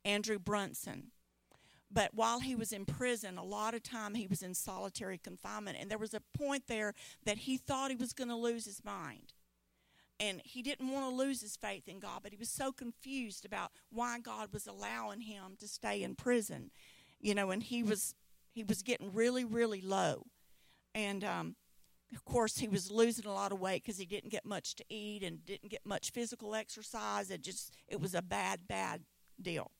[0.04, 1.10] Andrew Brunson.
[1.90, 5.78] But while he was in prison, a lot of time he was in solitary confinement.
[5.80, 6.94] And there was a point there
[7.24, 9.32] that he thought he was going to lose his mind.
[10.20, 13.46] And he didn't want to lose his faith in God, but he was so confused
[13.46, 16.70] about why God was allowing him to stay in prison.
[17.18, 18.14] You know, and he was
[18.52, 20.26] he was getting really, really low.
[20.94, 21.56] And um,
[22.12, 24.84] of course, he was losing a lot of weight because he didn't get much to
[24.88, 27.30] eat and didn't get much physical exercise.
[27.30, 29.02] It just it was a bad, bad
[29.40, 29.70] deal.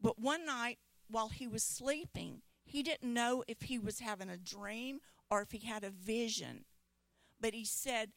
[0.00, 0.78] But one night
[1.08, 5.50] while he was sleeping, he didn't know if he was having a dream or if
[5.50, 6.64] he had a vision.
[7.40, 8.10] But he said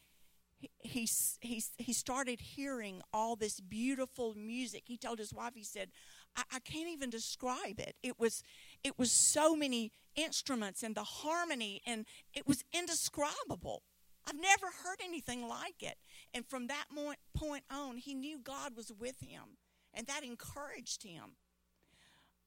[0.60, 1.08] he,
[1.42, 4.84] he, he, started hearing all this beautiful music.
[4.86, 5.90] He told his wife, he said,
[6.36, 7.96] I, I can't even describe it.
[8.02, 8.44] It was
[8.84, 13.84] it was so many instruments and the harmony and it was indescribable.
[14.28, 15.98] I've never heard anything like it.
[16.34, 16.86] And from that
[17.34, 19.58] point on, he knew God was with him,
[19.94, 21.38] and that encouraged him.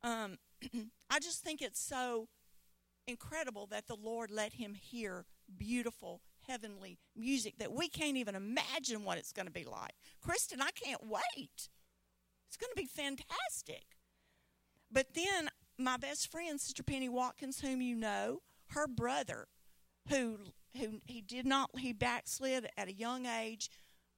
[0.03, 0.39] Um,
[1.11, 2.29] I just think it's so
[3.07, 5.25] incredible that the Lord let him hear
[5.57, 6.21] beautiful
[6.51, 9.95] heavenly music that we can't even imagine what it's going to be like.
[10.21, 11.69] Kristen, I can't wait.
[12.49, 13.85] It's going to be fantastic.
[14.91, 15.49] But then
[15.79, 18.41] my best friend, Sister Penny Watkins, whom you know,
[18.71, 19.47] her brother,
[20.09, 20.39] who
[20.77, 23.71] who he did not he backslid at a young age,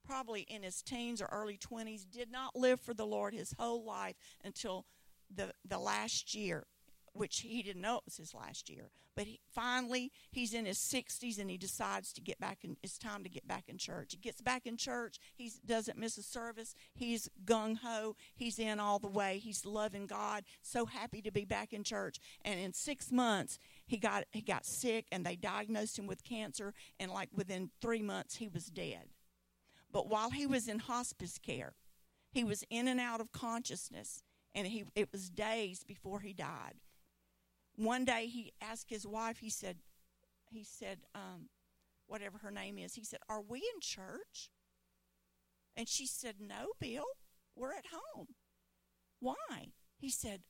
[0.07, 3.85] probably in his teens or early twenties, did not live for the Lord his whole
[3.85, 4.87] life until
[5.35, 6.65] the the last year
[7.13, 8.91] which he didn't know it was his last year.
[9.15, 12.77] But he, finally, he's in his 60s and he decides to get back in.
[12.83, 14.13] It's time to get back in church.
[14.13, 15.19] He gets back in church.
[15.35, 16.75] He doesn't miss a service.
[16.95, 18.17] He's gung ho.
[18.35, 19.39] He's in all the way.
[19.39, 20.45] He's loving God.
[20.63, 22.19] So happy to be back in church.
[22.43, 26.73] And in six months, he got he got sick and they diagnosed him with cancer.
[26.99, 29.09] And like within three months, he was dead.
[29.93, 31.75] But while he was in hospice care,
[32.33, 34.23] he was in and out of consciousness,
[34.55, 36.81] and he it was days before he died
[37.77, 39.79] one day he asked his wife, he said,
[40.51, 41.49] he said, um,
[42.07, 44.51] whatever her name is, he said, Are we in church?
[45.77, 47.05] And she said, No, Bill,
[47.57, 48.29] we're at home.
[49.21, 49.73] Why?
[49.97, 50.43] He said,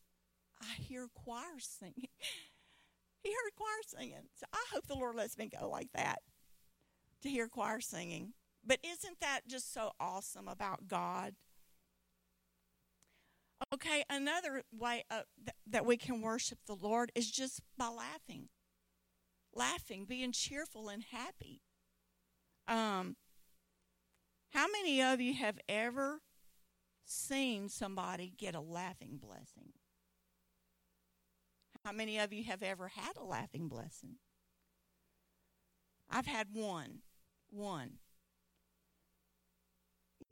[0.61, 1.95] I hear choir singing.
[3.23, 4.29] he heard choir singing.
[4.35, 6.21] So I hope the Lord lets me go like that
[7.23, 8.33] to hear choir singing.
[8.65, 11.35] But isn't that just so awesome about God?
[13.73, 18.49] Okay, another way uh, th- that we can worship the Lord is just by laughing.
[19.55, 21.61] Laughing, being cheerful and happy.
[22.67, 23.17] Um,
[24.51, 26.21] how many of you have ever
[27.05, 29.73] seen somebody get a laughing blessing?
[31.85, 34.17] How many of you have ever had a laughing blessing?
[36.09, 36.99] I've had one.
[37.51, 37.99] One.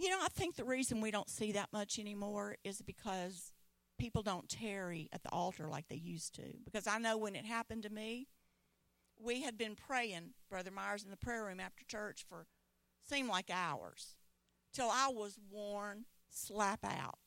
[0.00, 3.52] You know, I think the reason we don't see that much anymore is because
[3.98, 6.54] people don't tarry at the altar like they used to.
[6.64, 8.26] Because I know when it happened to me,
[9.22, 12.46] we had been praying, Brother Myers, in the prayer room after church for
[13.06, 14.14] seemed like hours
[14.72, 17.18] till I was worn slap out.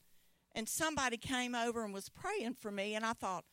[0.55, 3.45] And somebody came over and was praying for me, and I thought,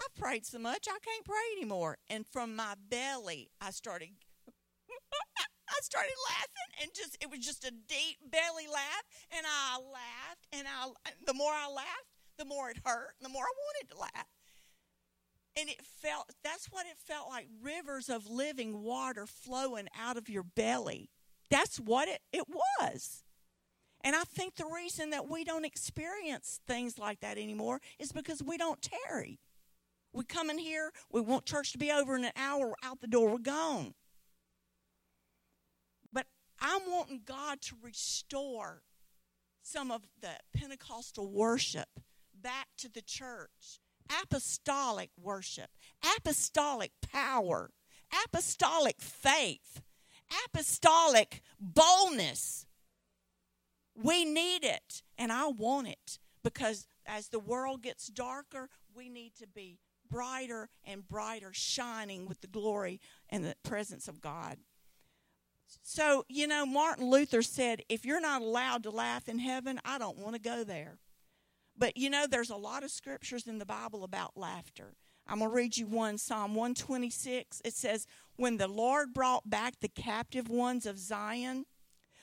[0.00, 1.98] I've prayed so much, I can't pray anymore.
[2.08, 4.08] And from my belly, I started
[5.68, 10.46] I started laughing and just it was just a deep belly laugh and I laughed
[10.52, 10.88] and I
[11.26, 14.28] the more I laughed, the more it hurt, and the more I wanted to laugh.
[15.58, 20.28] And it felt that's what it felt like rivers of living water flowing out of
[20.28, 21.10] your belly.
[21.50, 23.24] That's what it, it was.
[24.04, 28.42] And I think the reason that we don't experience things like that anymore is because
[28.42, 29.40] we don't tarry.
[30.12, 33.06] We come in here, we want church to be over in an hour, out the
[33.06, 33.94] door, we're gone.
[36.60, 38.82] I'm wanting God to restore
[39.62, 41.88] some of the Pentecostal worship
[42.34, 43.80] back to the church.
[44.22, 45.68] Apostolic worship,
[46.16, 47.70] apostolic power,
[48.24, 49.82] apostolic faith,
[50.46, 52.66] apostolic boldness.
[53.94, 59.34] We need it, and I want it because as the world gets darker, we need
[59.40, 59.78] to be
[60.08, 64.58] brighter and brighter, shining with the glory and the presence of God.
[65.82, 69.98] So, you know, Martin Luther said, if you're not allowed to laugh in heaven, I
[69.98, 70.98] don't want to go there.
[71.76, 74.94] But, you know, there's a lot of scriptures in the Bible about laughter.
[75.26, 77.62] I'm going to read you one Psalm 126.
[77.64, 78.06] It says,
[78.36, 81.66] When the Lord brought back the captive ones of Zion,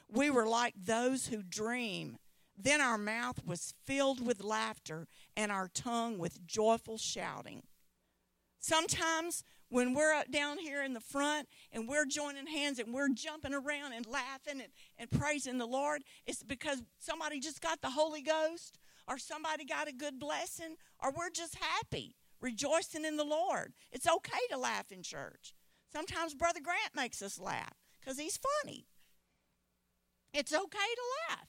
[0.09, 2.17] we were like those who dream.
[2.57, 7.63] Then our mouth was filled with laughter and our tongue with joyful shouting.
[8.59, 13.53] Sometimes when we're down here in the front and we're joining hands and we're jumping
[13.53, 18.21] around and laughing and, and praising the Lord, it's because somebody just got the Holy
[18.21, 23.73] Ghost or somebody got a good blessing or we're just happy, rejoicing in the Lord.
[23.91, 25.53] It's okay to laugh in church.
[25.91, 28.85] Sometimes Brother Grant makes us laugh because he's funny.
[30.33, 31.47] It's okay to laugh.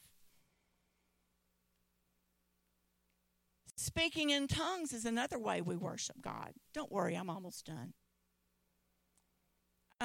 [3.77, 6.53] Speaking in tongues is another way we worship God.
[6.73, 7.93] Don't worry, I'm almost done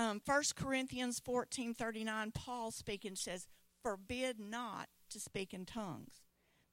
[0.02, 3.48] um, 1 Corinthians 14 39, Paul speaking says,
[3.84, 6.22] Forbid not to speak in tongues.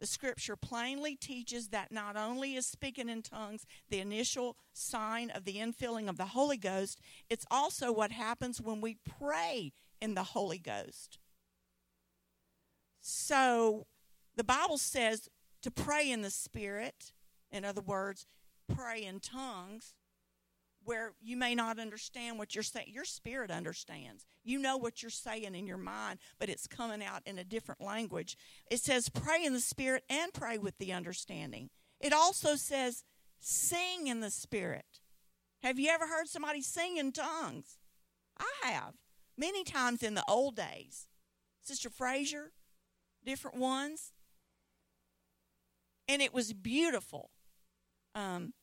[0.01, 5.45] The scripture plainly teaches that not only is speaking in tongues the initial sign of
[5.45, 10.23] the infilling of the Holy Ghost, it's also what happens when we pray in the
[10.23, 11.19] Holy Ghost.
[13.01, 13.87] So
[14.37, 15.29] the Bible says
[15.63, 17.13] to pray in the Spirit,
[17.51, 18.27] in other words,
[18.73, 19.95] pray in tongues
[20.89, 22.87] where you may not understand what you're saying.
[22.89, 24.25] Your spirit understands.
[24.43, 27.83] You know what you're saying in your mind, but it's coming out in a different
[27.83, 28.39] language.
[28.71, 31.69] It says, pray in the spirit and pray with the understanding.
[32.01, 33.05] It also says,
[33.39, 35.01] sing in the spirit.
[35.63, 37.77] Have you ever heard somebody sing in tongues?
[38.41, 38.95] I have.
[39.37, 41.07] Many times in the old days.
[41.61, 42.53] Sister Frazier,
[43.27, 44.15] different ones.
[46.09, 47.29] And it was beautiful.
[48.15, 48.55] Um,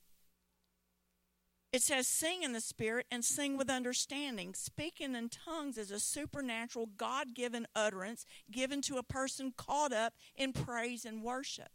[1.75, 4.53] it says, sing in the Spirit and sing with understanding.
[4.53, 10.13] Speaking in tongues is a supernatural, God given utterance given to a person caught up
[10.37, 11.67] in praise and worship.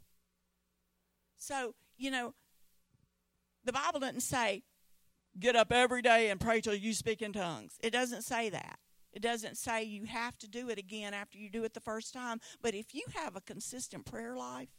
[1.37, 2.33] So, you know,
[3.65, 4.63] The Bible doesn't say,
[5.39, 7.77] get up every day and pray till you speak in tongues.
[7.83, 8.79] It doesn't say that.
[9.13, 12.15] It doesn't say you have to do it again after you do it the first
[12.15, 12.41] time.
[12.63, 14.71] But if you have a consistent prayer life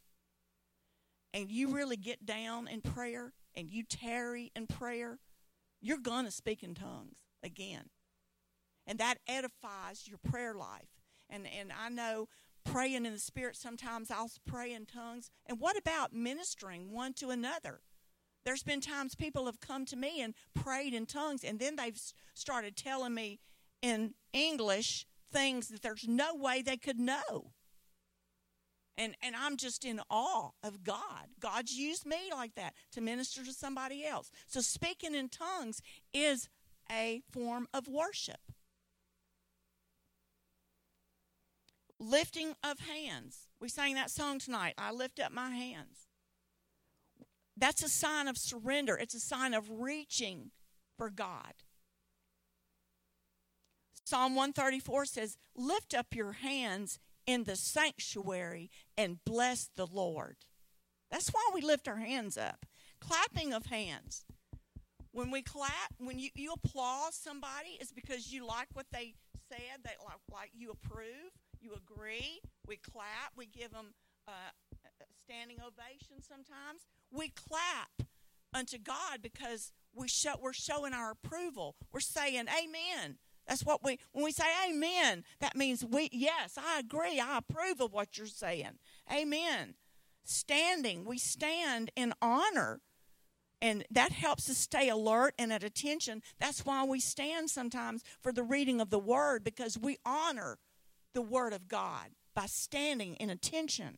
[1.34, 5.20] and you really get down in prayer and you tarry in prayer,
[5.82, 7.90] you're going to speak in tongues again.
[8.88, 10.90] And that edifies your prayer life.
[11.30, 12.28] And, and I know
[12.66, 15.30] praying in the Spirit, sometimes I'll pray in tongues.
[15.46, 17.82] And what about ministering one to another?
[18.44, 22.00] There's been times people have come to me and prayed in tongues, and then they've
[22.34, 23.40] started telling me
[23.82, 27.52] in English things that there's no way they could know.
[29.02, 31.30] And, and I'm just in awe of God.
[31.40, 34.30] God's used me like that to minister to somebody else.
[34.46, 35.82] So speaking in tongues
[36.14, 36.50] is
[36.92, 38.42] a form of worship.
[42.00, 43.48] Lifting of hands.
[43.60, 44.76] We sang that song tonight.
[44.78, 46.06] I lift up my hands.
[47.58, 50.52] That's a sign of surrender, it's a sign of reaching
[50.96, 51.54] for God.
[54.06, 60.38] Psalm 134 says, Lift up your hands in the sanctuary and bless the Lord.
[61.10, 62.66] That's why we lift our hands up.
[63.00, 64.26] Clapping of hands.
[65.12, 69.16] When we clap, when you, you applaud somebody, it's because you like what they
[69.50, 72.40] said, they like, like you approve, you agree.
[72.66, 73.94] We clap, we give them
[74.28, 74.32] uh,
[74.86, 76.88] a standing ovation sometimes.
[77.12, 78.08] We clap
[78.54, 81.76] unto God because we show, we're showing our approval.
[81.92, 83.18] We're saying, Amen.
[83.52, 87.20] That's what we, when we say amen, that means we, yes, I agree.
[87.20, 88.80] I approve of what you're saying.
[89.14, 89.74] Amen.
[90.24, 92.80] Standing, we stand in honor.
[93.62, 96.22] And that helps us stay alert and at attention.
[96.40, 100.58] That's why we stand sometimes for the reading of the word because we honor
[101.14, 103.98] the word of God by standing in attention.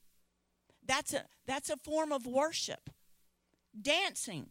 [0.83, 2.89] That's a, that's a form of worship.
[3.79, 4.47] Dancing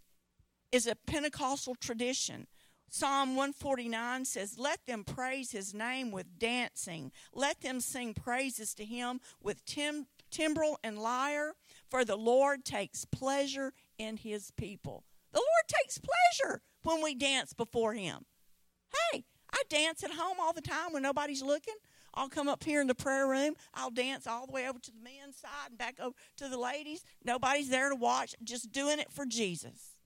[0.71, 2.47] is a Pentecostal tradition.
[2.95, 7.11] Psalm 149 says, Let them praise his name with dancing.
[7.33, 11.55] Let them sing praises to him with tim- timbrel and lyre,
[11.89, 15.05] for the Lord takes pleasure in his people.
[15.33, 18.27] The Lord takes pleasure when we dance before him.
[19.11, 21.77] Hey, I dance at home all the time when nobody's looking.
[22.13, 23.55] I'll come up here in the prayer room.
[23.73, 26.59] I'll dance all the way over to the men's side and back over to the
[26.59, 27.03] ladies.
[27.25, 29.97] Nobody's there to watch, just doing it for Jesus.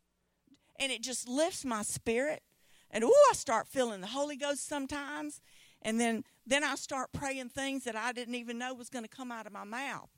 [0.79, 2.45] And it just lifts my spirit
[2.91, 5.41] and ooh, I start feeling the Holy Ghost sometimes,
[5.83, 9.09] and then then I start praying things that I didn't even know was going to
[9.09, 10.11] come out of my mouth,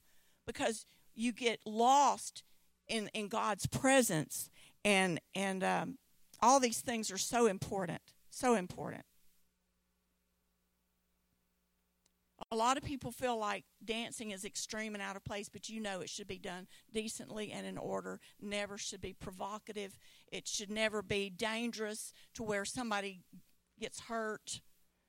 [0.46, 2.42] because you get lost
[2.86, 4.50] in in God's presence,
[4.84, 5.98] and and um,
[6.40, 9.04] all these things are so important, so important.
[12.50, 15.80] A lot of people feel like dancing is extreme and out of place, but you
[15.80, 18.20] know it should be done decently and in order.
[18.40, 19.98] Never should be provocative.
[20.32, 23.20] It should never be dangerous to where somebody
[23.78, 24.62] gets hurt,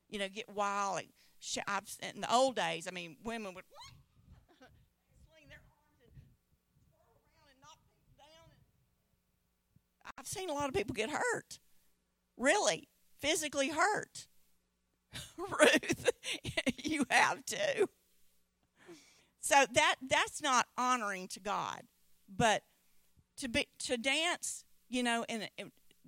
[0.10, 1.04] you know, get wild.
[1.66, 3.64] I've, in the old days, I mean, women would.
[10.18, 11.60] I've seen a lot of people get hurt,
[12.36, 12.90] really,
[13.22, 14.28] physically hurt.
[15.38, 16.12] Ruth,
[16.84, 17.88] you have to.
[19.42, 21.82] So that that's not honoring to God,
[22.28, 22.64] but
[23.38, 25.50] to be to dance, you know, and,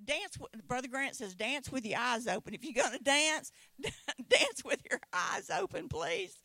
[0.04, 0.38] dance.
[0.68, 2.54] Brother Grant says, dance with your eyes open.
[2.54, 6.36] If you're going to dance, dance with your eyes open, please.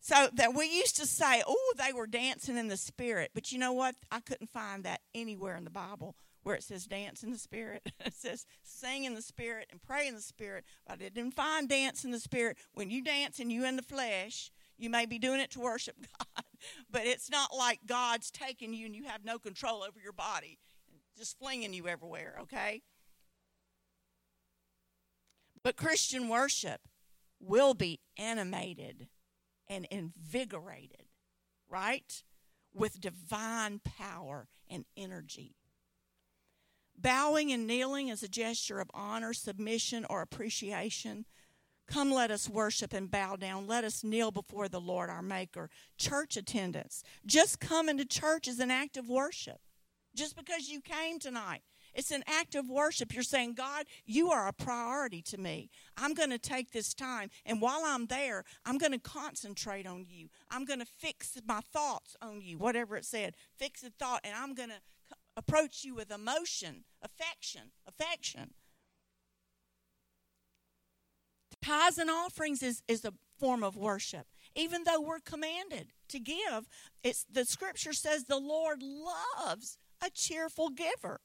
[0.00, 3.58] so that we used to say, oh, they were dancing in the spirit, but you
[3.58, 3.94] know what?
[4.10, 6.14] I couldn't find that anywhere in the Bible
[6.44, 7.82] where it says dance in the spirit.
[8.04, 10.64] it says sing in the spirit and pray in the spirit.
[10.86, 12.56] But I didn't find dance in the spirit.
[12.72, 15.96] When you dance and you in the flesh, you may be doing it to worship
[16.18, 16.44] God,
[16.90, 20.58] but it's not like God's taking you and you have no control over your body,
[21.16, 22.82] just flinging you everywhere, okay?
[25.62, 26.82] But Christian worship
[27.40, 29.08] will be animated
[29.68, 31.06] and invigorated,
[31.68, 32.22] right?
[32.74, 35.56] With divine power and energy.
[36.96, 41.24] Bowing and kneeling is a gesture of honor, submission, or appreciation.
[41.86, 43.66] Come, let us worship and bow down.
[43.66, 45.68] Let us kneel before the Lord our Maker.
[45.98, 47.02] Church attendance.
[47.26, 49.60] Just coming to church is an act of worship.
[50.14, 51.62] Just because you came tonight,
[51.94, 53.12] it's an act of worship.
[53.12, 55.70] You're saying, God, you are a priority to me.
[55.96, 60.06] I'm going to take this time, and while I'm there, I'm going to concentrate on
[60.08, 60.28] you.
[60.50, 63.34] I'm going to fix my thoughts on you, whatever it said.
[63.56, 64.80] Fix the thought, and I'm going to
[65.36, 68.54] approach you with emotion, affection, affection.
[71.62, 74.26] Tithes and offerings is, is a form of worship.
[74.54, 76.68] Even though we're commanded to give,
[77.02, 81.20] it's the scripture says the Lord loves a cheerful giver.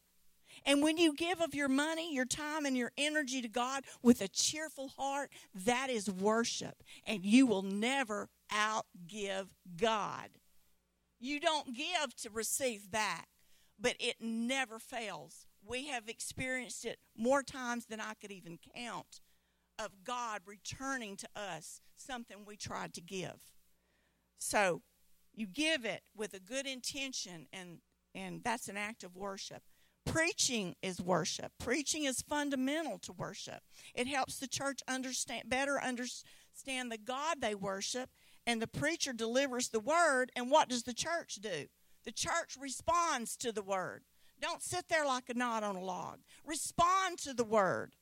[0.66, 4.22] And when you give of your money, your time, and your energy to God with
[4.22, 6.84] a cheerful heart, that is worship.
[7.05, 9.47] And you will never outgive
[9.78, 10.30] God.
[11.20, 13.28] You don't give to receive back,
[13.80, 15.46] but it never fails.
[15.66, 19.22] We have experienced it more times than I could even count
[19.78, 23.40] of God returning to us something we tried to give.
[24.38, 24.82] So
[25.34, 27.80] you give it with a good intention, and,
[28.14, 29.64] and that's an act of worship.
[30.06, 31.52] Preaching is worship.
[31.60, 33.62] Preaching is fundamental to worship.
[33.94, 38.10] It helps the church understand better understand the God they worship,
[38.48, 40.32] and the preacher delivers the word.
[40.36, 41.68] And what does the church do?
[42.06, 44.04] The church responds to the word.
[44.41, 46.20] Don't sit there like a knot on a log.
[46.45, 47.93] Respond to the word.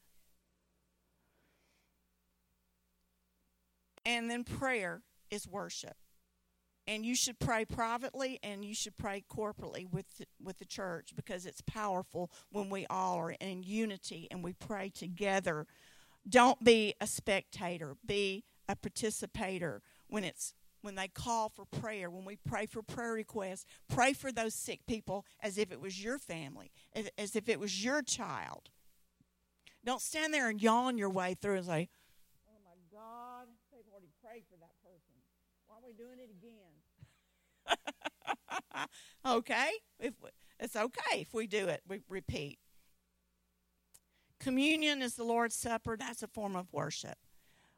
[4.06, 5.98] And then prayer is worship
[6.88, 11.12] and you should pray privately and you should pray corporately with the, with the church
[11.16, 15.68] because it's powerful when we all are in unity and we pray together
[16.28, 20.54] don't be a spectator be a participator when it's
[20.88, 24.80] when they call for prayer when we pray for prayer requests pray for those sick
[24.88, 26.72] people as if it was your family
[27.18, 28.70] as, if it was your child
[29.84, 31.90] don't stand there and yawn your way through and say
[32.48, 35.14] oh my god they've already prayed for that person
[35.68, 36.78] why are we doing it again
[39.26, 39.70] okay,
[40.00, 40.14] if
[40.60, 41.82] it's okay if we do it.
[41.88, 42.60] We repeat.
[44.40, 45.98] Communion is the Lord's Supper.
[45.98, 47.18] That's a form of worship.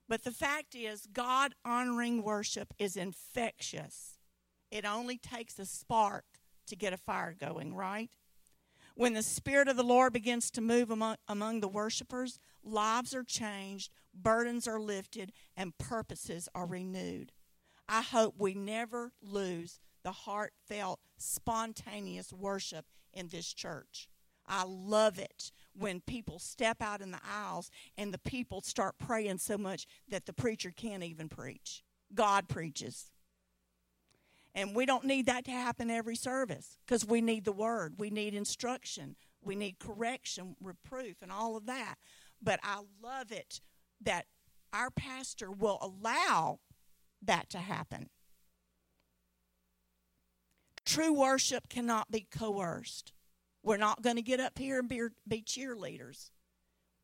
[0.09, 4.17] But the fact is, God honoring worship is infectious.
[4.71, 6.25] It only takes a spark
[6.67, 8.09] to get a fire going, right?
[8.95, 13.23] When the Spirit of the Lord begins to move among, among the worshipers, lives are
[13.23, 17.31] changed, burdens are lifted, and purposes are renewed.
[17.87, 24.09] I hope we never lose the heartfelt, spontaneous worship in this church.
[24.47, 29.37] I love it when people step out in the aisles and the people start praying
[29.37, 31.83] so much that the preacher can't even preach.
[32.13, 33.11] God preaches.
[34.55, 38.09] And we don't need that to happen every service because we need the word, we
[38.09, 41.95] need instruction, we need correction, reproof, and all of that.
[42.41, 43.61] But I love it
[44.01, 44.25] that
[44.73, 46.59] our pastor will allow
[47.21, 48.09] that to happen.
[50.85, 53.13] True worship cannot be coerced.
[53.63, 56.31] We're not going to get up here and be, be cheerleaders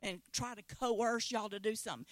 [0.02, 2.06] and try to coerce y'all to do something.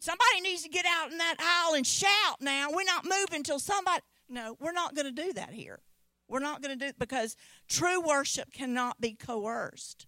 [0.00, 2.68] Somebody needs to get out in that aisle and shout now.
[2.70, 4.02] We're not moving until somebody.
[4.28, 5.80] No, we're not going to do that here.
[6.28, 7.36] We're not going to do it because
[7.68, 10.06] true worship cannot be coerced.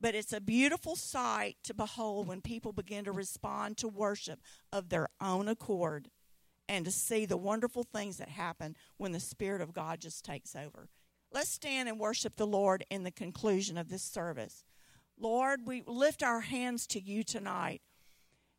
[0.00, 4.40] But it's a beautiful sight to behold when people begin to respond to worship
[4.72, 6.08] of their own accord
[6.68, 10.54] and to see the wonderful things that happen when the Spirit of God just takes
[10.54, 10.88] over.
[11.32, 14.64] Let's stand and worship the Lord in the conclusion of this service.
[15.18, 17.82] Lord, we lift our hands to you tonight.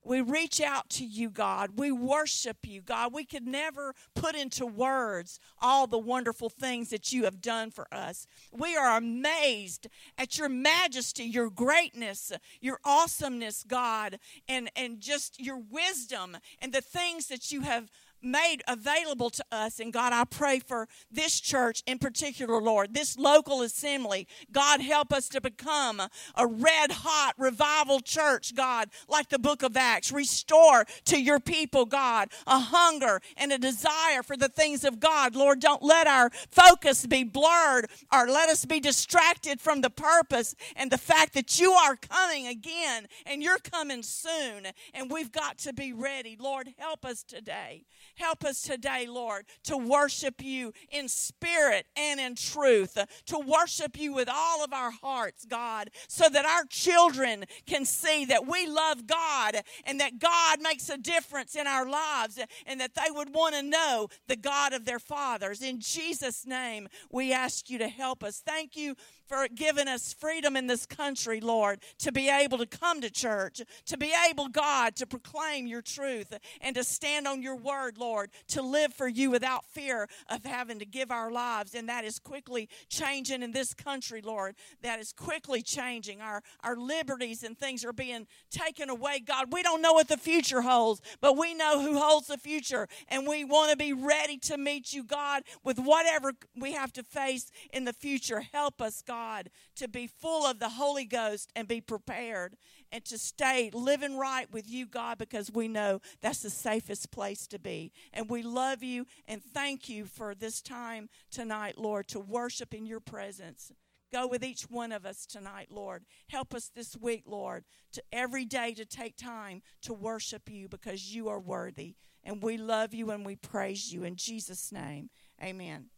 [0.03, 1.71] We reach out to you, God.
[1.77, 3.13] We worship you, God.
[3.13, 7.85] We could never put into words all the wonderful things that you have done for
[7.93, 8.25] us.
[8.51, 15.57] We are amazed at your majesty, your greatness, your awesomeness, God, and, and just your
[15.57, 17.91] wisdom and the things that you have
[18.21, 19.79] made available to us.
[19.79, 24.27] And God, I pray for this church in particular, Lord, this local assembly.
[24.51, 26.01] God, help us to become
[26.35, 30.11] a red hot revival church, God, like the book of Acts.
[30.11, 35.35] Restore to your people, God, a hunger and a desire for the things of God.
[35.35, 40.55] Lord, don't let our focus be blurred or let us be distracted from the purpose
[40.75, 44.67] and the fact that you are coming again and you're coming soon.
[44.93, 46.37] And we've got to be ready.
[46.39, 47.85] Lord, help us today.
[48.19, 52.97] Help us today, Lord, to worship you in spirit and in truth,
[53.27, 58.25] to worship you with all of our hearts, God, so that our children can see
[58.25, 62.93] that we love God and that God makes a difference in our lives and that
[62.93, 65.61] they would want to know the God of their fathers.
[65.61, 68.41] In Jesus' name, we ask you to help us.
[68.45, 68.95] Thank you
[69.29, 73.61] for giving us freedom in this country, Lord, to be able to come to church,
[73.85, 78.31] to be able, God, to proclaim your truth and to stand on your word, Lord,
[78.49, 81.75] to live for you without fear of having to give our lives.
[81.75, 84.55] And that is quickly changing in this country, Lord.
[84.81, 86.21] That is quickly changing.
[86.21, 89.19] Our, our liberties and things are being taken away.
[89.19, 92.87] God, we don't know what the future holds, but we know who holds the future.
[93.07, 97.03] And we want to be ready to meet you, God, with whatever we have to
[97.03, 98.41] face in the future.
[98.51, 102.55] Help us, God God, to be full of the Holy Ghost and be prepared
[102.91, 107.45] and to stay living right with you, God, because we know that's the safest place
[107.47, 107.91] to be.
[108.13, 112.85] And we love you and thank you for this time tonight, Lord, to worship in
[112.85, 113.73] your presence.
[114.11, 116.05] Go with each one of us tonight, Lord.
[116.29, 121.13] Help us this week, Lord, to every day to take time to worship you because
[121.13, 121.95] you are worthy.
[122.23, 125.09] And we love you and we praise you in Jesus' name.
[125.43, 125.89] Amen.